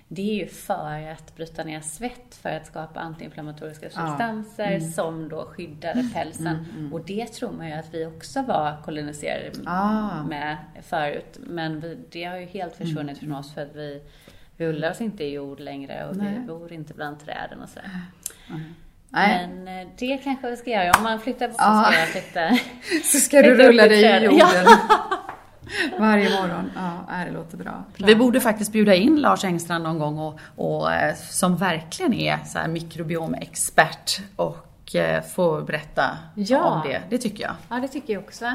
Det 0.07 0.21
är 0.21 0.35
ju 0.35 0.47
för 0.47 1.07
att 1.11 1.35
bryta 1.35 1.63
ner 1.63 1.79
svett 1.81 2.35
för 2.35 2.49
att 2.49 2.65
skapa 2.67 2.99
antiinflammatoriska 2.99 3.89
substanser 3.89 4.79
som 4.79 5.29
då 5.29 5.45
skyddade 5.45 6.09
pälsen. 6.13 6.89
Och 6.93 7.05
det 7.05 7.25
tror 7.25 7.51
man 7.51 7.67
ju 7.67 7.73
att 7.73 7.93
vi 7.93 8.05
också 8.05 8.41
var 8.41 8.81
koloniserade 8.85 9.51
Ah. 9.65 10.23
med 10.23 10.57
förut. 10.81 11.37
Men 11.39 11.79
vi, 11.79 11.97
det 12.09 12.23
har 12.23 12.37
ju 12.37 12.45
helt 12.45 12.75
försvunnit 12.75 13.17
från 13.19 13.33
oss 13.35 13.53
för 13.53 13.61
att 13.61 13.75
vi 13.75 14.01
rullar 14.57 14.91
oss 14.91 15.01
inte 15.01 15.23
i 15.23 15.33
jord 15.33 15.59
längre 15.59 16.05
och 16.09 16.15
Nej. 16.17 16.33
vi 16.39 16.47
bor 16.47 16.73
inte 16.73 16.93
bland 16.93 17.19
träden 17.19 17.61
och 17.61 17.69
sådär. 17.69 17.89
Nej. 19.13 19.47
Men 19.47 19.67
eh, 19.81 19.87
det 19.97 20.17
kanske 20.17 20.49
vi 20.49 20.57
ska 20.57 20.69
göra. 20.69 20.91
Om 20.97 21.03
man 21.03 21.19
flyttar 21.19 21.47
så 21.47 21.55
Ja. 21.57 21.83
ska 21.87 21.99
jag 21.99 22.07
flytta. 22.07 22.57
Så 23.03 23.17
ska 23.19 23.37
du 23.41 23.43
Flytta 23.55 23.69
rulla 23.69 23.85
i 23.85 23.89
dig 23.89 24.21
i 24.21 24.25
jorden. 24.25 24.77
Varje 25.99 26.29
morgon. 26.29 26.71
Ja, 26.75 27.23
det 27.25 27.31
låter 27.31 27.57
bra. 27.57 27.83
Vi 27.97 28.15
borde 28.15 28.41
faktiskt 28.41 28.71
bjuda 28.71 28.95
in 28.95 29.15
Lars 29.15 29.43
Engstrand 29.43 29.83
någon 29.83 29.99
gång 29.99 30.17
och, 30.19 30.39
och 30.55 30.93
eh, 30.93 31.15
som 31.15 31.57
verkligen 31.57 32.13
är 32.13 32.37
så 32.45 32.59
här 32.59 32.67
mikrobiomexpert 32.67 34.19
och 34.35 34.95
eh, 34.95 35.23
få 35.23 35.61
berätta 35.61 36.17
Ja. 36.35 36.63
om 36.63 36.89
det. 36.89 37.01
Det 37.09 37.17
tycker 37.17 37.43
jag. 37.43 37.53
Ja, 37.69 37.75
det 37.75 37.87
tycker 37.87 38.13
jag 38.13 38.23
också. 38.23 38.45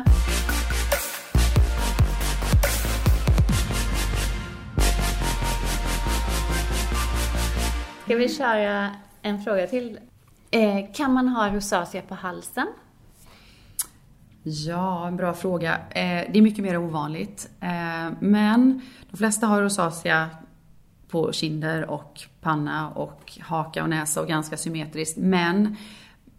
Ska 8.05 8.17
vi 8.17 8.29
köra 8.29 8.91
en 9.23 9.43
fråga 9.43 9.67
till? 9.67 9.99
Eh, 10.51 10.93
kan 10.95 11.13
man 11.13 11.29
ha 11.29 11.55
rosacea 11.55 12.03
på 12.03 12.15
halsen? 12.15 12.67
Ja, 14.43 15.07
en 15.07 15.17
bra 15.17 15.35
fråga. 15.35 15.75
Eh, 15.75 16.33
det 16.33 16.39
är 16.39 16.43
mycket 16.43 16.65
mer 16.65 16.77
ovanligt. 16.77 17.51
Eh, 17.61 18.13
men 18.21 18.81
de 19.11 19.17
flesta 19.17 19.47
har 19.47 19.63
rosacea 19.63 20.31
på 21.09 21.33
kinder 21.33 21.91
och 21.91 22.21
panna 22.41 22.91
och 22.91 23.39
haka 23.41 23.83
och 23.83 23.91
näsa 23.91 24.21
och 24.21 24.29
ganska 24.29 24.57
symmetriskt. 24.57 25.17
Men 25.17 25.77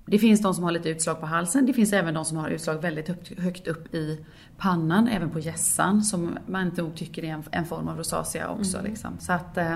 det 0.06 0.20
finns 0.20 0.42
de 0.42 0.54
som 0.54 0.64
har 0.64 0.72
lite 0.72 0.90
utslag 0.90 1.20
på 1.20 1.26
halsen. 1.26 1.66
Det 1.66 1.74
finns 1.74 1.94
även 1.94 2.14
de 2.14 2.26
som 2.26 2.38
har 2.38 2.50
utslag 2.50 2.82
väldigt 2.82 3.38
högt, 3.40 3.68
upp 3.68 3.94
i 3.94 4.26
pannan, 4.58 5.08
även 5.08 5.30
på 5.30 5.40
hjässan, 5.40 6.04
som 6.04 6.38
man 6.48 6.66
inte 6.66 6.82
nog 6.82 6.96
tycker 6.96 7.24
är 7.24 7.44
en, 7.52 7.66
form 7.66 7.88
av 7.88 7.98
rosacea 7.98 8.50
också. 8.50 8.82
Liksom. 8.84 9.20
Så 9.20 9.34
att 9.34 9.58
eh, 9.58 9.76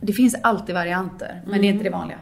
det 0.00 0.12
finns 0.12 0.34
alltid 0.42 0.74
varianter, 0.74 1.42
men 1.46 1.60
det 1.60 1.66
är 1.66 1.72
inte 1.72 1.84
det 1.84 1.90
vanliga. 1.90 2.18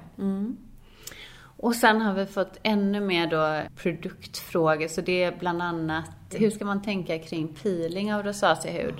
Och 1.57 1.75
sen 1.75 2.01
har 2.01 2.15
vi 2.15 2.27
fått 2.27 2.59
ännu 2.63 3.01
mer 3.01 3.27
då 3.27 3.69
produktfrågor. 3.77 4.89
Så 4.89 5.01
det 5.01 5.23
är 5.23 5.37
bland 5.39 5.63
annat, 5.63 6.11
hur 6.31 6.51
ska 6.51 6.65
man 6.65 6.83
tänka 6.83 7.19
kring 7.19 7.49
peeling 7.49 8.15
av 8.15 8.23
rosaceahud? 8.23 8.95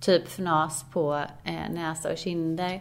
Typ 0.00 0.28
fnas 0.28 0.84
på 0.92 1.24
eh, 1.44 1.72
näsa 1.72 2.12
och 2.12 2.18
kinder. 2.18 2.80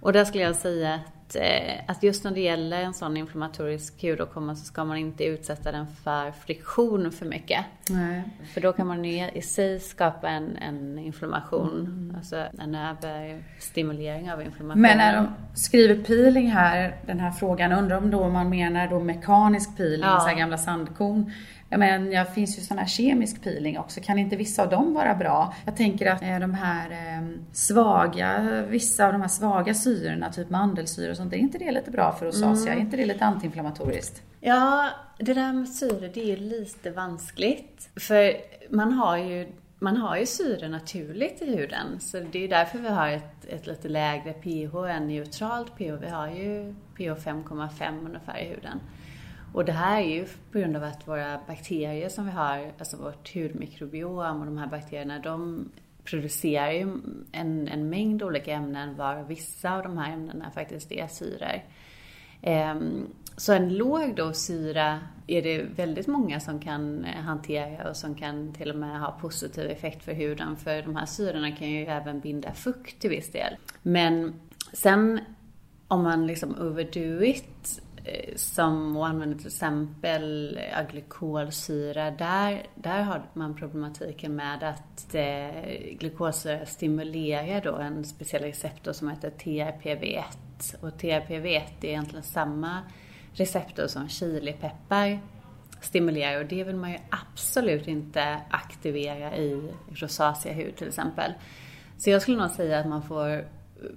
Och 0.00 0.12
där 0.12 0.24
skulle 0.24 0.42
jag 0.44 0.56
säga 0.56 1.00
att, 1.26 1.36
eh, 1.36 1.74
att 1.86 2.02
just 2.02 2.24
när 2.24 2.30
det 2.30 2.40
gäller 2.40 2.82
en 2.82 2.94
sån 2.94 3.16
inflammatorisk 3.16 4.02
hudåkomma 4.02 4.56
så 4.56 4.64
ska 4.64 4.84
man 4.84 4.96
inte 4.96 5.24
utsätta 5.24 5.72
den 5.72 5.86
för 6.04 6.30
friktion 6.30 7.12
för 7.12 7.26
mycket. 7.26 7.64
Nej. 7.90 8.22
För 8.54 8.60
då 8.60 8.72
kan 8.72 8.86
man 8.86 9.04
ju 9.04 9.30
i 9.30 9.42
sig 9.42 9.80
skapa 9.80 10.28
en, 10.28 10.56
en 10.56 10.98
inflammation, 10.98 12.12
alltså 12.16 12.36
en 12.58 12.74
överstimulering 12.74 14.32
av 14.32 14.42
inflammationen. 14.42 14.82
Men 14.82 14.98
när 14.98 15.16
de 15.16 15.28
skriver 15.54 16.04
peeling 16.04 16.50
här, 16.50 16.96
den 17.06 17.20
här 17.20 17.30
frågan, 17.30 17.72
undrar 17.72 17.96
om 17.96 18.10
då 18.10 18.28
man 18.28 18.48
menar 18.48 18.88
då 18.88 19.00
mekanisk 19.00 19.76
peeling, 19.76 20.00
Ja. 20.00 20.20
så 20.20 20.28
här 20.28 20.36
gamla 20.36 20.58
sandkorn. 20.58 21.32
Ja, 21.68 21.78
men 21.78 22.10
det 22.10 22.26
finns 22.34 22.58
ju 22.58 22.62
sån 22.62 22.78
här 22.78 22.86
kemisk 22.86 23.42
peeling 23.42 23.78
också. 23.78 24.00
Kan 24.00 24.18
inte 24.18 24.36
vissa 24.36 24.62
av 24.62 24.70
dem 24.70 24.94
vara 24.94 25.14
bra? 25.14 25.54
Jag 25.64 25.76
tänker 25.76 26.06
att 26.06 26.22
eh, 26.22 26.38
de 26.38 26.54
här 26.54 26.90
eh, 26.90 27.28
svaga, 27.52 28.62
vissa 28.68 29.06
av 29.06 29.12
de 29.12 29.20
här 29.20 29.28
svaga 29.28 29.74
syrorna, 29.74 30.32
typ 30.32 30.50
mandelsyra 30.50 31.10
och 31.10 31.16
sånt, 31.16 31.32
är 31.32 31.36
inte 31.36 31.58
det 31.58 31.72
lite 31.72 31.90
bra 31.90 32.12
för 32.12 32.26
rosacea? 32.26 32.72
Mm. 32.72 32.78
Är 32.78 32.80
inte 32.80 32.96
det 32.96 33.06
lite 33.06 33.24
antiinflammatoriskt? 33.24 34.22
Ja, 34.40 34.90
det 35.18 35.34
där 35.34 35.52
med 35.52 35.68
syre, 35.68 36.10
det 36.14 36.32
är 36.32 36.36
lite 36.36 36.90
vanskligt. 36.90 37.88
För 37.96 38.32
man 38.70 38.92
har 38.92 39.16
ju 39.16 39.52
man 39.78 39.96
har 39.96 40.16
ju 40.16 40.26
syre 40.26 40.68
naturligt 40.68 41.42
i 41.42 41.56
huden, 41.56 42.00
så 42.00 42.20
det 42.32 42.44
är 42.44 42.48
därför 42.48 42.78
vi 42.78 42.88
har 42.88 43.08
ett, 43.08 43.44
ett 43.48 43.66
lite 43.66 43.88
lägre 43.88 44.32
pH 44.32 44.76
än 44.76 45.08
neutralt 45.08 45.76
pH. 45.76 45.92
Vi 46.00 46.08
har 46.08 46.28
ju 46.28 46.74
pH 46.96 47.28
5,5 47.28 48.06
ungefär 48.06 48.38
i 48.38 48.44
huden. 48.44 48.80
Och 49.56 49.64
det 49.64 49.72
här 49.72 50.00
är 50.00 50.06
ju 50.06 50.26
på 50.52 50.58
grund 50.58 50.76
av 50.76 50.84
att 50.84 51.08
våra 51.08 51.40
bakterier 51.46 52.08
som 52.08 52.24
vi 52.24 52.30
har, 52.30 52.72
alltså 52.78 52.96
vårt 52.96 53.34
hudmikrobiom 53.34 54.40
och 54.40 54.46
de 54.46 54.58
här 54.58 54.66
bakterierna, 54.66 55.18
de 55.18 55.68
producerar 56.04 56.70
ju 56.70 56.80
en, 57.32 57.68
en 57.68 57.88
mängd 57.88 58.22
olika 58.22 58.52
ämnen 58.52 58.96
var 58.96 59.22
vissa 59.22 59.72
av 59.76 59.82
de 59.82 59.98
här 59.98 60.12
ämnena 60.12 60.50
faktiskt 60.50 60.92
är 60.92 61.06
syror. 61.06 61.54
Um, 61.54 61.62
ehm, 62.42 63.06
så 63.36 63.52
en 63.52 63.76
låg 63.76 64.16
dos 64.16 64.38
syra 64.38 65.00
är 65.26 65.42
det 65.42 65.62
väldigt 65.62 66.06
många 66.06 66.40
som 66.40 66.60
kan 66.60 67.04
hantera 67.04 67.90
och 67.90 67.96
som 67.96 68.14
kan 68.14 68.52
till 68.52 68.70
och 68.70 68.76
med 68.76 69.00
ha 69.00 69.10
positiv 69.10 69.70
effekt 69.70 70.04
för 70.04 70.12
huden. 70.12 70.56
För 70.56 70.82
de 70.82 70.96
här 70.96 71.06
syrorna 71.06 71.52
kan 71.52 71.70
ju 71.70 71.86
även 71.86 72.20
binda 72.20 72.52
fukt 72.52 73.00
till 73.00 73.10
viss 73.10 73.32
del. 73.32 73.56
Men 73.82 74.40
sen 74.72 75.20
om 75.88 76.02
man 76.02 76.26
liksom 76.26 76.54
overdo 76.60 77.22
it 77.22 77.82
Eh, 78.06 78.36
som 78.36 78.96
som 78.96 79.06
använder 79.06 79.38
till 79.38 79.46
exempel 79.46 80.58
eh, 80.58 80.90
glykolsyra, 80.90 82.10
där, 82.10 82.66
där 82.74 83.02
har 83.02 83.22
man 83.32 83.56
problematiken 83.56 84.36
med 84.36 84.62
att 84.62 85.14
eh, 85.14 85.96
glykolsyra 85.98 86.66
stimulerar 86.66 87.60
då 87.60 87.76
en 87.76 88.04
speciell 88.04 88.42
receptor 88.42 88.92
som 88.92 89.08
heter 89.08 89.30
TRPV1. 89.30 90.76
Och 90.80 90.88
TRPV1 90.88 91.62
är 91.80 91.88
egentligen 91.88 92.22
samma 92.22 92.82
receptor 93.32 93.86
som 93.86 94.08
chilipeppar 94.08 95.20
stimulerar 95.80 96.40
och 96.40 96.46
det 96.46 96.64
vill 96.64 96.76
man 96.76 96.90
ju 96.90 96.98
absolut 97.10 97.88
inte 97.88 98.40
aktivera 98.50 99.36
i 99.36 99.72
rosacea 99.88 100.52
hud 100.52 100.76
till 100.76 100.88
exempel. 100.88 101.32
Så 101.98 102.10
jag 102.10 102.22
skulle 102.22 102.36
nog 102.36 102.50
säga 102.50 102.80
att 102.80 102.86
man 102.86 103.02
får 103.02 103.44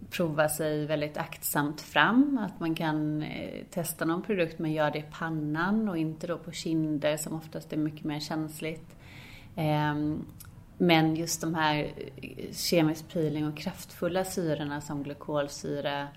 prova 0.10 0.50
sig 0.50 0.86
väldigt 0.86 1.18
aktsamt 1.18 1.82
fram. 1.82 2.38
Att 2.42 2.60
man 2.60 2.76
kan 2.76 3.24
eh, 3.24 3.64
testa 3.70 4.06
någon 4.06 4.22
produkt 4.22 4.60
men 4.60 4.74
gör 4.74 4.92
det 4.92 5.00
i 5.00 5.06
pannan 5.12 5.90
och 5.90 5.98
inte 5.98 6.28
då 6.28 6.38
på 6.38 6.52
kinder 6.52 7.18
som 7.18 7.36
oftast 7.36 7.74
är 7.74 7.78
mycket 7.78 8.04
mer 8.04 8.20
känsligt. 8.20 8.96
Ehm, 9.56 10.26
men 10.78 11.16
just 11.16 11.42
de 11.42 11.56
här 11.56 11.94
eh, 12.22 12.54
kemisk 12.54 13.14
peeling 13.14 13.48
och 13.48 13.58
kraftfulla 13.58 14.26
syrorna 14.26 14.82
som 14.82 15.04
glykolsyra 15.04 16.08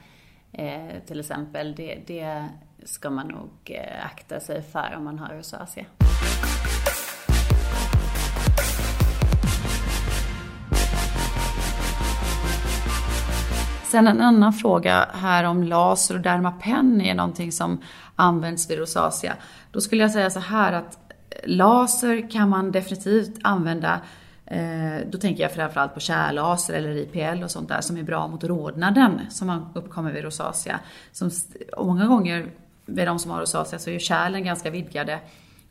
eh, 0.52 1.02
till 1.06 1.20
exempel, 1.20 1.74
det, 1.74 1.98
det 2.06 2.48
ska 2.84 3.10
man 3.10 3.28
nog 3.28 3.80
akta 4.02 4.40
sig 4.40 4.62
för 4.62 4.94
om 4.96 5.04
man 5.04 5.18
har 5.18 5.34
rosacea. 5.34 5.84
Sen 13.92 14.06
en 14.06 14.20
annan 14.20 14.52
fråga 14.52 15.08
här 15.12 15.44
om 15.44 15.62
laser 15.62 16.14
och 16.14 16.20
Dermapen 16.20 17.00
är 17.00 17.14
någonting 17.14 17.52
som 17.52 17.80
används 18.16 18.70
vid 18.70 18.78
rosacea. 18.78 19.36
Då 19.70 19.80
skulle 19.80 20.02
jag 20.02 20.10
säga 20.10 20.30
så 20.30 20.40
här 20.40 20.72
att 20.72 20.98
eh, 21.30 21.36
laser 21.44 22.30
kan 22.30 22.48
man 22.48 22.72
definitivt 22.72 23.38
använda 23.42 24.00
eh, 24.46 25.06
då 25.10 25.18
tänker 25.18 25.42
jag 25.42 25.52
framförallt 25.52 25.94
på 25.94 26.00
kärlaser 26.00 26.74
eller 26.74 26.96
IPL 26.96 27.44
och 27.44 27.50
sånt 27.50 27.68
där 27.68 27.80
som 27.80 27.96
är 27.96 28.02
bra 28.02 28.28
mot 28.28 28.44
rodnaden 28.44 29.20
som 29.30 29.70
uppkommer 29.74 30.12
vid 30.12 30.24
rosacea. 30.24 30.80
Som, 31.12 31.30
många 31.78 32.06
gånger 32.06 32.46
vid 32.86 33.06
de 33.06 33.18
som 33.18 33.30
har 33.30 33.40
rosacea 33.40 33.78
så 33.78 33.90
är 33.90 33.94
ju 33.94 34.00
kärlen 34.00 34.44
ganska 34.44 34.70
vidgade 34.70 35.18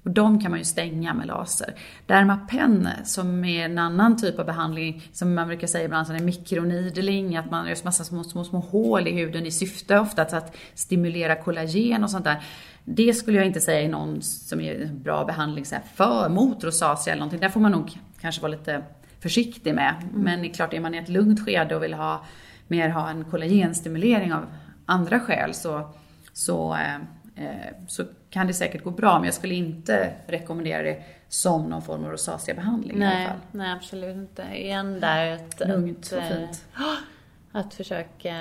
och 0.03 0.11
de 0.11 0.39
kan 0.39 0.51
man 0.51 0.59
ju 0.59 0.65
stänga 0.65 1.13
med 1.13 1.27
laser. 1.27 1.75
Dermapen, 2.05 2.89
som 3.03 3.45
är 3.45 3.65
en 3.65 3.77
annan 3.77 4.17
typ 4.17 4.39
av 4.39 4.45
behandling, 4.45 5.03
som 5.13 5.33
man 5.33 5.47
brukar 5.47 5.67
säga 5.67 5.85
ibland, 5.85 6.07
som 6.07 6.15
är 6.15 6.19
mikronidling, 6.19 7.37
att 7.37 7.51
man 7.51 7.67
gör 7.67 7.77
massa 7.83 8.03
små, 8.03 8.23
små, 8.23 8.43
små 8.43 8.59
hål 8.59 9.07
i 9.07 9.11
huden 9.11 9.45
i 9.45 9.51
syfte 9.51 9.99
ofta 9.99 10.21
att 10.21 10.55
stimulera 10.73 11.35
kollagen 11.35 12.03
och 12.03 12.09
sånt 12.09 12.25
där. 12.25 12.43
Det 12.83 13.13
skulle 13.13 13.37
jag 13.37 13.47
inte 13.47 13.61
säga 13.61 13.81
är 13.81 13.89
någon 13.89 14.21
som 14.21 14.61
är 14.61 14.81
en 14.81 15.03
bra 15.03 15.25
behandling 15.25 15.65
så 15.65 15.75
här, 15.75 15.83
för, 15.95 16.29
mot 16.29 16.63
rosacea 16.63 17.13
eller 17.13 17.19
någonting. 17.19 17.39
Där 17.39 17.49
får 17.49 17.59
man 17.59 17.71
nog 17.71 17.97
kanske 18.21 18.41
vara 18.41 18.51
lite 18.51 18.83
försiktig 19.19 19.75
med. 19.75 19.95
Mm. 20.01 20.21
Men 20.21 20.41
det 20.41 20.47
är 20.47 20.53
klart, 20.53 20.73
är 20.73 20.79
man 20.79 20.95
i 20.95 20.97
ett 20.97 21.09
lugnt 21.09 21.45
skede 21.45 21.75
och 21.75 21.83
vill 21.83 21.93
ha 21.93 22.25
mer 22.67 22.89
ha 22.89 23.09
en 23.09 23.23
kollagenstimulering 23.23 24.33
av 24.33 24.45
andra 24.85 25.19
skäl 25.19 25.53
så, 25.53 25.93
så 26.33 26.73
eh, 26.73 26.97
Eh, 27.35 27.73
så 27.87 28.03
kan 28.31 28.47
det 28.47 28.53
säkert 28.53 28.83
gå 28.83 28.91
bra, 28.91 29.15
men 29.15 29.25
jag 29.25 29.33
skulle 29.33 29.55
inte 29.55 30.13
rekommendera 30.27 30.83
det 30.83 31.03
som 31.29 31.69
någon 31.69 31.81
form 31.81 32.05
av 32.05 32.11
rosaceabehandling 32.11 32.99
nej, 32.99 33.13
i 33.13 33.25
alla 33.25 33.29
fall. 33.29 33.39
Nej, 33.51 33.71
absolut 33.71 34.15
inte. 34.15 34.45
Igen 34.53 34.99
där 34.99 35.31
att... 35.31 35.67
Lugnt 35.67 36.11
och 36.17 36.23
fint. 36.23 36.65
Att 37.53 37.73
försöka 37.73 38.35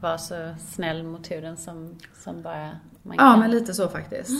vara 0.00 0.18
så 0.18 0.54
snäll 0.68 1.02
mot 1.02 1.30
huden 1.30 1.56
som, 1.56 1.98
som 2.14 2.42
bara 2.42 2.70
man 3.02 3.16
kan. 3.16 3.26
Ja, 3.26 3.36
men 3.36 3.50
lite 3.50 3.74
så 3.74 3.88
faktiskt. 3.88 4.30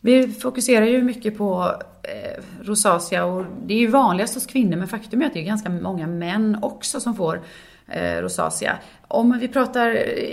Vi 0.00 0.32
fokuserar 0.32 0.86
ju 0.86 1.02
mycket 1.02 1.38
på 1.38 1.74
eh, 2.02 2.42
rosacea 2.62 3.24
och 3.24 3.44
det 3.66 3.74
är 3.74 3.78
ju 3.78 3.86
vanligast 3.86 4.34
hos 4.34 4.46
kvinnor 4.46 4.76
men 4.76 4.88
faktum 4.88 5.22
är 5.22 5.26
att 5.26 5.32
det 5.32 5.40
är 5.40 5.44
ganska 5.44 5.70
många 5.70 6.06
män 6.06 6.58
också 6.62 7.00
som 7.00 7.14
får 7.14 7.42
eh, 7.88 8.22
rosacea. 8.22 8.78
Om 9.08 9.38
vi 9.38 9.48
pratar, 9.48 9.90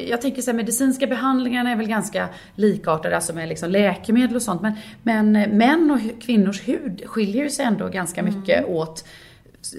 jag 0.09 0.21
tänker 0.21 0.41
så 0.41 0.51
här, 0.51 0.57
medicinska 0.57 1.07
behandlingarna 1.07 1.71
är 1.71 1.75
väl 1.75 1.87
ganska 1.87 2.29
likartade, 2.55 3.15
alltså 3.15 3.33
med 3.33 3.49
liksom 3.49 3.69
läkemedel 3.69 4.35
och 4.35 4.41
sånt. 4.41 4.61
Men, 4.61 4.73
men 5.03 5.31
män 5.31 5.91
och 5.91 6.21
kvinnors 6.21 6.67
hud 6.67 7.03
skiljer 7.05 7.49
sig 7.49 7.65
ändå 7.65 7.87
ganska 7.87 8.21
mm. 8.21 8.39
mycket 8.39 8.57
mm. 8.59 8.69
åt. 8.69 9.05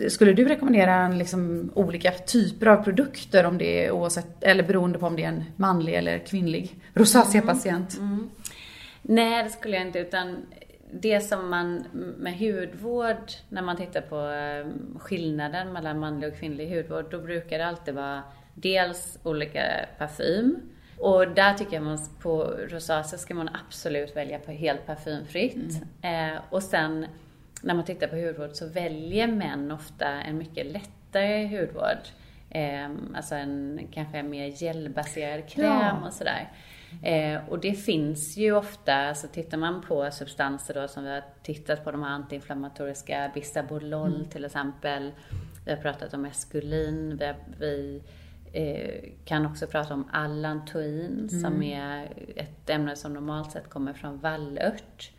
Skulle 0.09 0.33
du 0.33 0.45
rekommendera 0.45 1.09
liksom 1.09 1.71
olika 1.75 2.11
typer 2.11 2.67
av 2.67 2.85
produkter 2.85 3.45
om 3.45 3.59
det 3.59 3.85
är 3.85 3.91
oavsett, 3.91 4.45
eller 4.45 4.63
beroende 4.63 4.99
på 4.99 5.07
om 5.07 5.17
det 5.17 5.25
är 5.25 5.29
en 5.29 5.45
manlig 5.57 5.95
eller 5.95 6.19
kvinnlig 6.19 6.77
rosacea-patient? 6.95 7.97
Mm. 7.99 8.13
Mm. 8.13 8.31
Nej, 9.03 9.45
det 9.45 9.51
skulle 9.51 9.77
jag 9.77 9.87
inte, 9.87 9.99
utan 9.99 10.37
det 11.01 11.21
som 11.21 11.51
man 11.51 11.85
med 12.19 12.39
hudvård, 12.39 13.31
när 13.49 13.63
man 13.63 13.77
tittar 13.77 14.01
på 14.01 14.31
eh, 14.31 14.99
skillnaden 14.99 15.73
mellan 15.73 15.99
manlig 15.99 16.29
och 16.33 16.39
kvinnlig 16.39 16.77
hudvård, 16.77 17.11
då 17.11 17.19
brukar 17.19 17.59
det 17.59 17.67
alltid 17.67 17.95
vara 17.95 18.23
dels 18.55 19.19
olika 19.23 19.63
parfym. 19.99 20.57
Och 20.99 21.29
där 21.29 21.55
tycker 21.55 21.75
jag 21.75 21.83
man 21.83 21.99
på 22.23 22.45
rosacea 22.45 23.19
ska 23.19 23.35
man 23.35 23.49
absolut 23.67 24.17
välja 24.17 24.39
på 24.39 24.51
helt 24.51 24.87
parfymfritt. 24.87 25.83
Mm. 26.03 26.35
Eh, 26.35 26.41
och 26.51 26.63
sen 26.63 27.07
när 27.63 27.75
man 27.75 27.85
tittar 27.85 28.07
på 28.07 28.17
hudvård 28.17 28.51
så 28.53 28.67
väljer 28.67 29.27
män 29.27 29.71
ofta 29.71 30.09
en 30.09 30.39
mycket 30.39 30.67
lättare 30.67 31.47
hudvård. 31.47 32.09
Eh, 32.51 32.91
alltså 33.15 33.35
en 33.35 33.81
kanske 33.93 34.19
en 34.19 34.31
mer 34.31 34.49
gelbaserad 34.49 35.49
kräm 35.49 35.65
ja. 35.65 36.07
och 36.07 36.13
sådär. 36.13 36.49
Eh, 37.03 37.49
och 37.49 37.59
det 37.61 37.73
finns 37.73 38.37
ju 38.37 38.53
ofta, 38.53 38.95
alltså 38.95 39.29
tittar 39.29 39.59
man 39.59 39.83
på 39.83 40.11
substanser 40.13 40.75
då 40.75 40.89
som 40.89 41.05
vi 41.05 41.11
har 41.11 41.25
tittat 41.43 41.85
på, 41.85 41.91
de 41.91 42.03
här 42.03 42.11
antiinflammatoriska, 42.11 43.31
bisabolol 43.35 44.15
mm. 44.15 44.29
till 44.29 44.45
exempel. 44.45 45.13
Vi 45.65 45.71
har 45.71 45.79
pratat 45.79 46.15
om 46.15 46.25
eskulin, 46.25 47.21
vi, 47.21 47.35
vi 47.59 48.03
eh, 48.53 49.11
kan 49.25 49.47
också 49.47 49.67
prata 49.67 49.95
om 49.95 50.09
allantoin 50.13 51.29
mm. 51.29 51.29
som 51.29 51.63
är 51.63 52.09
ett 52.37 52.71
ämne 52.71 52.97
som 52.97 53.15
normalt 53.15 53.53
sett 53.53 53.71
kommer 53.71 53.93
från 53.93 54.19
vallört. 54.19 55.11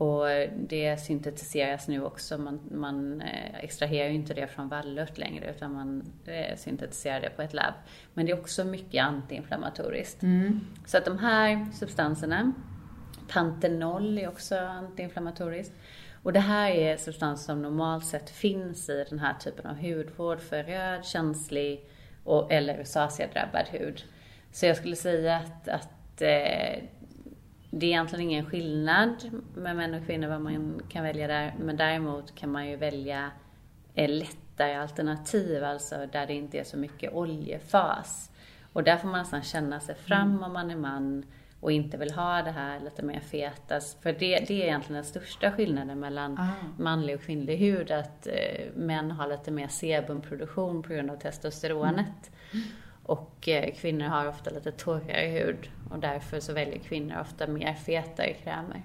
Och 0.00 0.26
det 0.56 1.00
syntetiseras 1.00 1.88
nu 1.88 2.04
också. 2.04 2.38
Man, 2.38 2.60
man 2.70 3.22
eh, 3.22 3.64
extraherar 3.64 4.08
ju 4.08 4.14
inte 4.14 4.34
det 4.34 4.46
från 4.46 4.68
vallört 4.68 5.18
längre 5.18 5.50
utan 5.50 5.72
man 5.72 6.12
eh, 6.26 6.56
syntetiserar 6.56 7.20
det 7.20 7.30
på 7.30 7.42
ett 7.42 7.54
labb. 7.54 7.74
Men 8.14 8.26
det 8.26 8.32
är 8.32 8.40
också 8.40 8.64
mycket 8.64 9.04
antiinflammatoriskt. 9.04 10.22
Mm. 10.22 10.60
Så 10.86 10.98
att 10.98 11.04
de 11.04 11.18
här 11.18 11.66
substanserna, 11.72 12.52
pantenol 13.28 14.18
är 14.18 14.28
också 14.28 14.56
antiinflammatoriskt. 14.56 15.74
Och 16.22 16.32
det 16.32 16.40
här 16.40 16.70
är 16.70 16.96
substanser 16.96 17.44
som 17.44 17.62
normalt 17.62 18.04
sett 18.04 18.30
finns 18.30 18.88
i 18.88 19.04
den 19.10 19.18
här 19.18 19.34
typen 19.34 19.66
av 19.66 19.76
hudvård 19.76 20.40
för 20.40 20.62
röd, 20.62 21.04
känslig 21.04 21.84
och, 22.24 22.52
eller 22.52 22.78
rosacea-drabbad 22.78 23.66
hud. 23.70 24.04
Så 24.52 24.66
jag 24.66 24.76
skulle 24.76 24.96
säga 24.96 25.36
att, 25.36 25.68
att 25.68 26.22
eh, 26.22 26.82
det 27.70 27.86
är 27.86 27.90
egentligen 27.90 28.30
ingen 28.30 28.46
skillnad 28.46 29.42
med 29.54 29.76
män 29.76 29.94
och 29.94 30.06
kvinnor 30.06 30.28
vad 30.28 30.40
man 30.40 30.82
kan 30.88 31.02
välja 31.02 31.26
där. 31.26 31.54
Men 31.58 31.76
däremot 31.76 32.34
kan 32.34 32.52
man 32.52 32.68
ju 32.68 32.76
välja 32.76 33.30
lättare 33.94 34.74
alternativ, 34.74 35.64
alltså 35.64 36.06
där 36.12 36.26
det 36.26 36.34
inte 36.34 36.58
är 36.58 36.64
så 36.64 36.76
mycket 36.76 37.12
oljefas. 37.12 38.30
Och 38.72 38.84
där 38.84 38.96
får 38.96 39.08
man 39.08 39.18
nästan 39.18 39.42
känna 39.42 39.80
sig 39.80 39.94
fram 39.94 40.30
mm. 40.30 40.42
om 40.42 40.52
man 40.52 40.70
är 40.70 40.76
man 40.76 41.24
och 41.60 41.72
inte 41.72 41.96
vill 41.96 42.10
ha 42.10 42.42
det 42.42 42.50
här 42.50 42.80
lite 42.80 43.02
mer 43.02 43.20
feta. 43.20 43.80
För 44.02 44.12
det, 44.12 44.44
det 44.48 44.62
är 44.62 44.66
egentligen 44.66 44.94
den 44.94 45.04
största 45.04 45.52
skillnaden 45.52 46.00
mellan 46.00 46.38
Ah. 46.38 46.48
manlig 46.78 47.14
och 47.14 47.22
kvinnlig 47.22 47.56
hud, 47.56 47.90
att 47.90 48.26
eh, 48.26 48.74
män 48.74 49.10
har 49.10 49.28
lite 49.28 49.50
mer 49.50 49.68
sebumproduktion 49.68 50.82
på 50.82 50.88
grund 50.88 51.10
av 51.10 51.16
testosteronet. 51.16 52.30
Och 53.10 53.48
eh, 53.48 53.74
kvinnor 53.74 54.06
har 54.06 54.28
ofta 54.28 54.50
lite 54.50 54.72
torrare 54.72 55.28
hud 55.28 55.70
och 55.90 55.98
därför 55.98 56.40
så 56.40 56.52
väljer 56.52 56.78
kvinnor 56.78 57.20
ofta 57.20 57.46
mer 57.46 57.74
fetare 57.74 58.32
krämer. 58.32 58.82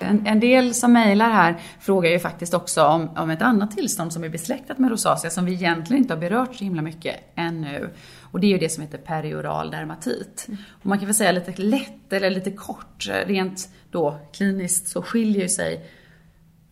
En, 0.00 0.26
en 0.26 0.40
del 0.40 0.74
som 0.74 0.92
mejlar 0.92 1.30
här 1.30 1.56
frågar 1.80 2.10
ju 2.10 2.18
faktiskt 2.18 2.54
också 2.54 2.84
om, 2.84 3.10
om 3.16 3.30
ett 3.30 3.42
annat 3.42 3.70
tillstånd 3.70 4.12
som 4.12 4.24
är 4.24 4.28
besläktat 4.28 4.78
med 4.78 4.90
rosacea 4.90 5.30
som 5.30 5.44
vi 5.44 5.52
egentligen 5.52 6.02
inte 6.02 6.14
har 6.14 6.20
berört 6.20 6.54
så 6.54 6.64
himla 6.64 6.82
mycket 6.82 7.16
ännu. 7.34 7.90
Och 8.20 8.40
det 8.40 8.46
är 8.46 8.50
ju 8.50 8.58
det 8.58 8.68
som 8.68 8.82
heter 8.82 8.98
perioral 8.98 9.70
dermatit. 9.70 10.46
Och 10.70 10.86
man 10.86 10.98
kan 10.98 11.06
väl 11.06 11.14
säga 11.14 11.32
lite 11.32 11.62
lätt 11.62 12.12
eller 12.12 12.30
lite 12.30 12.50
kort, 12.50 13.08
rent 13.26 13.68
då 13.90 14.18
kliniskt 14.32 14.88
så 14.88 15.02
skiljer 15.02 15.48
sig 15.48 15.90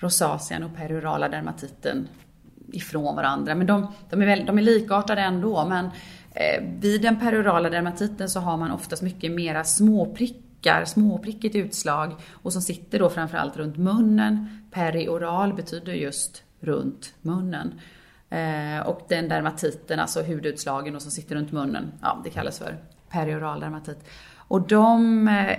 rosacean 0.03 0.63
och 0.63 0.77
periorala 0.77 1.29
dermatiten 1.29 2.09
ifrån 2.73 3.17
varandra. 3.17 3.55
Men 3.55 3.67
de, 3.67 3.87
de, 4.11 4.23
är, 4.23 4.27
väl, 4.27 4.47
de 4.47 4.59
är 4.59 4.63
likartade 4.63 5.21
ändå. 5.21 5.65
Men 5.69 5.85
eh, 6.35 6.65
vid 6.81 7.03
den 7.03 7.21
periorala 7.21 7.71
dermatiten 7.71 8.31
så 8.31 8.41
har 8.41 8.57
man 8.57 8.71
oftast 8.71 9.03
mycket 9.03 9.33
mera 9.33 9.65
småprickar, 9.65 10.85
småprickigt 10.85 11.57
utslag 11.57 12.15
och 12.31 12.53
som 12.53 12.63
sitter 12.63 12.99
då 12.99 13.11
framförallt 13.11 13.57
runt 13.57 13.77
munnen. 13.77 14.63
Perioral 14.71 15.55
betyder 15.55 15.93
just 15.93 16.43
runt 16.61 17.15
munnen. 17.21 17.81
Eh, 18.31 18.87
och 18.87 19.01
den 19.09 19.29
dermatiten, 19.29 20.01
alltså 20.01 20.23
hudutslagen 20.23 20.97
och 20.97 21.03
som 21.03 21.11
sitter 21.11 21.35
runt 21.35 21.53
munnen, 21.53 21.93
ja 22.03 22.21
det 22.25 22.31
kallas 22.31 22.59
för 22.59 22.77
perioral 23.09 23.61
dermatit. 23.61 24.09
Och 24.37 24.67
de 24.69 25.29
eh, 25.29 25.59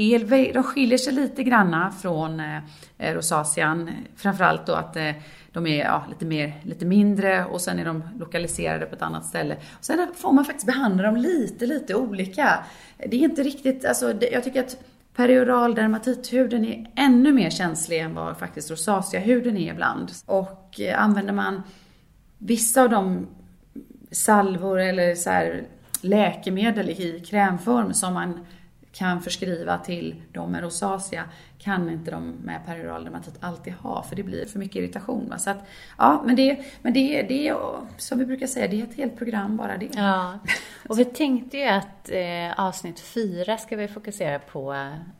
är, 0.00 0.54
de 0.54 0.62
skiljer 0.62 0.98
sig 0.98 1.12
lite 1.12 1.42
granna 1.42 1.90
från 2.02 2.40
eh, 2.40 2.56
eh 2.98 3.14
rosacean. 3.14 3.90
Framförallt 4.16 4.66
då 4.66 4.74
att 4.74 4.96
eh, 4.96 5.12
de 5.52 5.66
är 5.66 5.84
ja, 5.84 6.04
lite, 6.08 6.24
mer, 6.24 6.60
lite 6.62 6.84
mindre 6.84 7.44
och 7.44 7.60
sen 7.60 7.78
är 7.78 7.84
de 7.84 8.02
lokaliserade 8.18 8.86
på 8.86 8.94
ett 8.94 9.02
annat 9.02 9.26
ställe. 9.26 9.56
Och 9.78 9.84
sen 9.84 10.08
får 10.16 10.32
man 10.32 10.44
faktiskt 10.44 10.66
behandla 10.66 11.02
dem 11.02 11.16
lite, 11.16 11.66
lite 11.66 11.94
olika. 11.94 12.64
Det 12.98 13.16
är 13.16 13.20
inte 13.20 13.42
riktigt, 13.42 13.84
alltså 13.84 14.12
det, 14.12 14.30
jag 14.30 14.44
tycker 14.44 14.60
att 14.60 14.76
perioral 15.16 15.74
dermatithuden 15.74 16.64
är 16.64 16.90
ännu 16.96 17.32
mer 17.32 17.50
känslig 17.50 18.00
än 18.00 18.14
vad 18.14 18.38
faktiskt 18.38 18.70
rosaceahuden 18.70 19.56
är 19.56 19.72
ibland. 19.72 20.12
Och 20.26 20.80
eh, 20.80 21.02
använder 21.02 21.32
man 21.32 21.62
vissa 22.38 22.82
av 22.82 22.90
de 22.90 23.26
salvor 24.10 24.80
eller 24.80 25.14
så 25.14 25.30
här 25.30 25.62
läkemedel 26.00 26.90
i 26.90 27.24
krämform 27.26 27.94
som 27.94 28.14
man 28.14 28.46
kan 28.92 29.22
förskriva 29.22 29.78
till 29.78 30.22
de 30.32 30.52
med 30.52 30.62
rosacea 30.62 31.24
kan 31.58 31.90
inte 31.90 32.10
de 32.10 32.30
med 32.30 32.66
perioral 32.66 33.04
dermatit 33.04 33.34
alltid 33.40 33.72
ha 33.72 34.02
för 34.02 34.16
det 34.16 34.22
blir 34.22 34.46
för 34.46 34.58
mycket 34.58 34.76
irritation. 34.76 35.28
Va? 35.28 35.38
Så 35.38 35.50
att, 35.50 35.68
ja, 35.98 36.22
men 36.26 36.36
det, 36.36 36.64
men 36.82 36.92
det, 36.92 37.22
det 37.22 37.48
är 37.48 37.56
som 37.96 38.18
vi 38.18 38.26
brukar 38.26 38.46
säga, 38.46 38.68
det 38.68 38.80
är 38.80 38.84
ett 38.84 38.96
helt 38.96 39.18
program 39.18 39.56
bara 39.56 39.76
det. 39.76 39.88
Ja, 39.92 40.38
och 40.88 40.98
vi 40.98 41.04
tänkte 41.04 41.58
ju 41.58 41.64
att 41.64 42.10
eh, 42.10 42.60
avsnitt 42.66 43.00
fyra 43.00 43.56
ska 43.56 43.76
vi 43.76 43.88
fokusera 43.88 44.38
på 44.38 44.72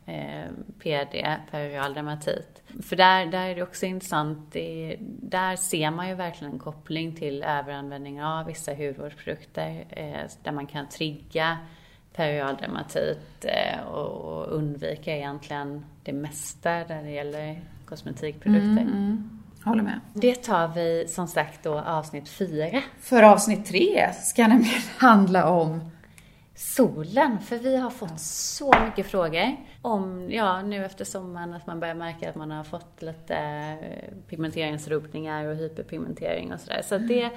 eh, 0.07 0.51
PD, 0.83 1.37
perioral 1.51 1.95
dermatit. 1.95 2.63
För 2.83 2.97
där, 2.97 3.27
där 3.27 3.49
är 3.49 3.55
det 3.55 3.63
också 3.63 3.87
intressant, 3.87 4.53
det, 4.53 4.97
där 5.23 5.57
ser 5.57 5.91
man 5.91 6.09
ju 6.09 6.15
verkligen 6.15 6.53
en 6.53 6.59
koppling 6.59 7.17
till 7.17 7.43
överanvändning 7.43 8.23
av 8.23 8.47
vissa 8.47 8.75
hudvårdsprodukter 8.75 9.85
eh, 9.91 10.31
där 10.43 10.53
man 10.53 10.67
kan 10.67 10.89
trigga 10.89 11.59
perioral 12.13 12.57
dermatit 12.57 13.45
eh, 13.45 13.81
och 13.81 14.53
undvika 14.53 15.17
egentligen 15.17 15.85
det 16.03 16.13
mesta 16.13 16.71
där 16.71 17.03
det 17.03 17.11
gäller 17.11 17.61
kosmetikprodukter. 17.85 18.83
Mm, 18.83 18.89
mm. 18.89 19.41
Håller 19.65 19.83
med. 19.83 20.01
Det 20.15 20.35
tar 20.35 20.69
vi 20.69 21.09
som 21.09 21.29
sagt 21.29 21.63
då 21.63 21.79
avsnitt 21.79 22.29
fyra. 22.29 22.83
För 23.01 23.23
avsnitt 23.23 23.67
tre 23.67 24.13
ska 24.13 24.47
nämligen 24.47 24.83
handla 24.97 25.51
om 25.51 25.91
solen. 26.55 27.39
För 27.39 27.59
vi 27.59 27.77
har 27.77 27.91
fått 27.91 28.21
så 28.21 28.75
mycket 28.87 29.07
frågor 29.07 29.57
om, 29.83 30.31
ja 30.31 30.63
nu 30.63 30.85
efter 30.85 31.05
sommaren, 31.05 31.55
att 31.55 31.67
man 31.67 31.81
börjar 31.81 31.95
märka 31.95 32.31
att 32.31 32.37
man 32.37 32.51
har 32.51 32.65
fått 32.65 33.03
lite 33.03 33.77
pigmenteringsrubbningar 34.29 35.45
och 35.45 35.57
hyperpigmentering 35.57 36.53
och 36.53 36.61
sådär. 36.61 36.83
Så 36.85 36.99
det 36.99 37.31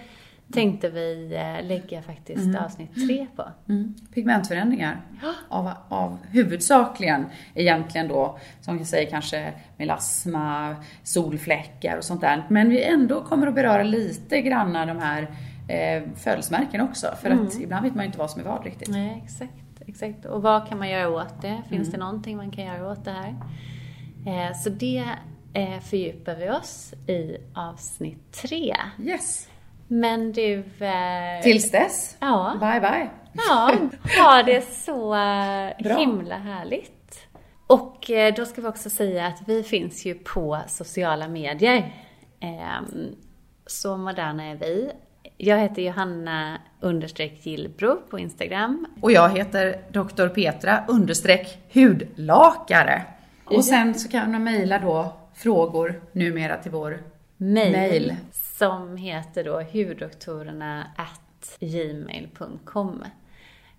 tänkte 0.51 0.89
vi 0.89 1.29
lägga 1.63 2.01
faktiskt 2.01 2.45
mm. 2.45 2.63
avsnitt 2.63 3.07
tre 3.07 3.27
på. 3.35 3.45
Mm. 3.69 3.95
Pigmentförändringar. 4.13 5.01
Av, 5.49 5.71
av 5.89 6.17
huvudsakligen 6.31 7.25
egentligen 7.53 8.07
då, 8.07 8.39
som 8.61 8.77
vi 8.77 8.85
säger 8.85 9.09
kanske 9.09 9.53
melasma, 9.77 10.75
solfläckar 11.03 11.97
och 11.97 12.03
sånt 12.03 12.21
där. 12.21 12.43
Men 12.49 12.69
vi 12.69 12.83
ändå 12.83 13.21
kommer 13.21 13.47
att 13.47 13.55
beröra 13.55 13.83
lite 13.83 14.41
granna 14.41 14.85
de 14.85 14.99
här 14.99 15.27
eh, 15.67 16.03
födelsemärken 16.15 16.81
också. 16.81 17.07
För 17.21 17.29
mm. 17.29 17.47
att 17.47 17.59
ibland 17.59 17.83
vet 17.83 17.95
man 17.95 18.03
ju 18.03 18.07
inte 18.07 18.19
vad 18.19 18.31
som 18.31 18.41
är 18.41 18.45
vad 18.45 18.63
riktigt. 18.63 18.89
Nej, 18.89 19.21
exakt. 19.25 19.53
exakt. 19.87 20.25
Och 20.25 20.41
vad 20.41 20.67
kan 20.69 20.77
man 20.77 20.89
göra 20.89 21.09
åt 21.09 21.41
det? 21.41 21.61
Finns 21.69 21.91
det 21.91 21.97
någonting 21.97 22.37
man 22.37 22.51
kan 22.51 22.65
göra 22.65 22.91
åt 22.91 23.05
det 23.05 23.11
här? 23.11 23.35
Eh, 24.25 24.55
så 24.57 24.69
det 24.69 25.03
eh, 25.53 25.79
fördjupar 25.79 26.35
vi 26.35 26.49
oss 26.49 26.93
i 27.07 27.37
avsnitt 27.53 28.31
tre. 28.31 28.75
Yes. 28.99 29.49
Men 29.93 30.31
du... 30.31 30.53
Eh, 30.79 31.43
Tills 31.43 31.71
dess. 31.71 32.17
Ja. 32.19 32.57
Bye 32.59 32.79
bye. 32.79 33.09
Ja, 33.33 33.77
ha 34.23 34.43
det 34.43 34.61
så 34.61 35.09
Bra. 35.83 35.97
himla 35.97 36.37
härligt. 36.37 37.27
Och 37.67 38.11
eh, 38.11 38.33
då 38.33 38.45
ska 38.45 38.61
vi 38.61 38.67
också 38.67 38.89
säga 38.89 39.27
att 39.27 39.41
vi 39.47 39.63
finns 39.63 40.05
ju 40.05 40.15
på 40.15 40.59
sociala 40.67 41.27
medier. 41.27 41.93
Eh, 42.39 42.87
så 43.65 43.97
moderna 43.97 44.43
är 44.43 44.55
vi. 44.55 44.91
Jag 45.37 45.57
heter 45.57 45.81
Johanna 45.81 46.57
understreck 46.79 47.45
Gillbro 47.45 48.01
på 48.09 48.19
Instagram. 48.19 48.85
Och 49.01 49.11
jag 49.11 49.29
heter 49.29 49.81
Dr. 49.91 50.27
Petra 50.27 50.83
understreck 50.87 51.57
hudlakare. 51.73 53.01
Och 53.45 53.65
sen 53.65 53.95
så 53.95 54.09
kan 54.09 54.31
man 54.31 54.43
mejla 54.43 54.79
då 54.79 55.13
frågor 55.33 56.01
numera 56.11 56.57
till 56.57 56.71
vår 56.71 56.99
mail 57.37 58.15
som 58.57 58.97
heter 58.97 59.43
då 59.43 59.61
huddoktorerna 59.61 60.87
at 60.95 61.57
gmail.com. 61.59 63.03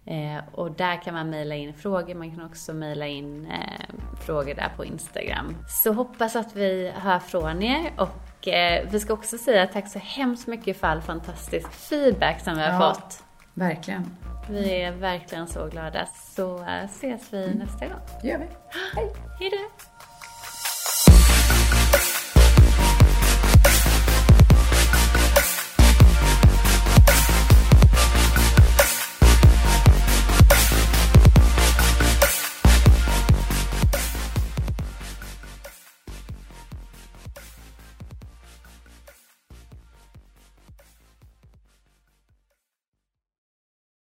Eh, 0.06 0.44
och 0.52 0.70
där 0.70 1.02
kan 1.02 1.14
man 1.14 1.30
mejla 1.30 1.54
in 1.54 1.74
frågor, 1.74 2.14
man 2.14 2.30
kan 2.36 2.46
också 2.46 2.72
mejla 2.72 3.06
in 3.06 3.46
eh, 3.46 3.94
frågor 4.20 4.54
där 4.54 4.72
på 4.76 4.84
Instagram. 4.84 5.56
Så 5.68 5.92
hoppas 5.92 6.36
att 6.36 6.56
vi 6.56 6.92
hör 6.94 7.18
från 7.18 7.62
er 7.62 7.92
och 7.96 8.48
eh, 8.48 8.88
vi 8.90 9.00
ska 9.00 9.12
också 9.12 9.38
säga 9.38 9.66
tack 9.66 9.88
så 9.88 9.98
hemskt 9.98 10.46
mycket 10.46 10.76
för 10.76 10.86
all 10.86 11.02
fantastisk 11.02 11.72
feedback 11.72 12.40
som 12.40 12.56
vi 12.56 12.62
har 12.62 12.84
ja, 12.84 12.94
fått. 12.94 13.22
Verkligen. 13.54 14.16
Vi 14.50 14.82
är 14.82 14.92
verkligen 14.92 15.46
så 15.46 15.66
glada. 15.66 16.06
Så 16.06 16.64
ses 16.84 17.32
vi 17.32 17.54
nästa 17.54 17.86
gång. 17.86 18.00
Gör 18.22 18.38
vi. 18.38 18.44
Hej! 18.94 19.12
Hejdå! 19.38 19.93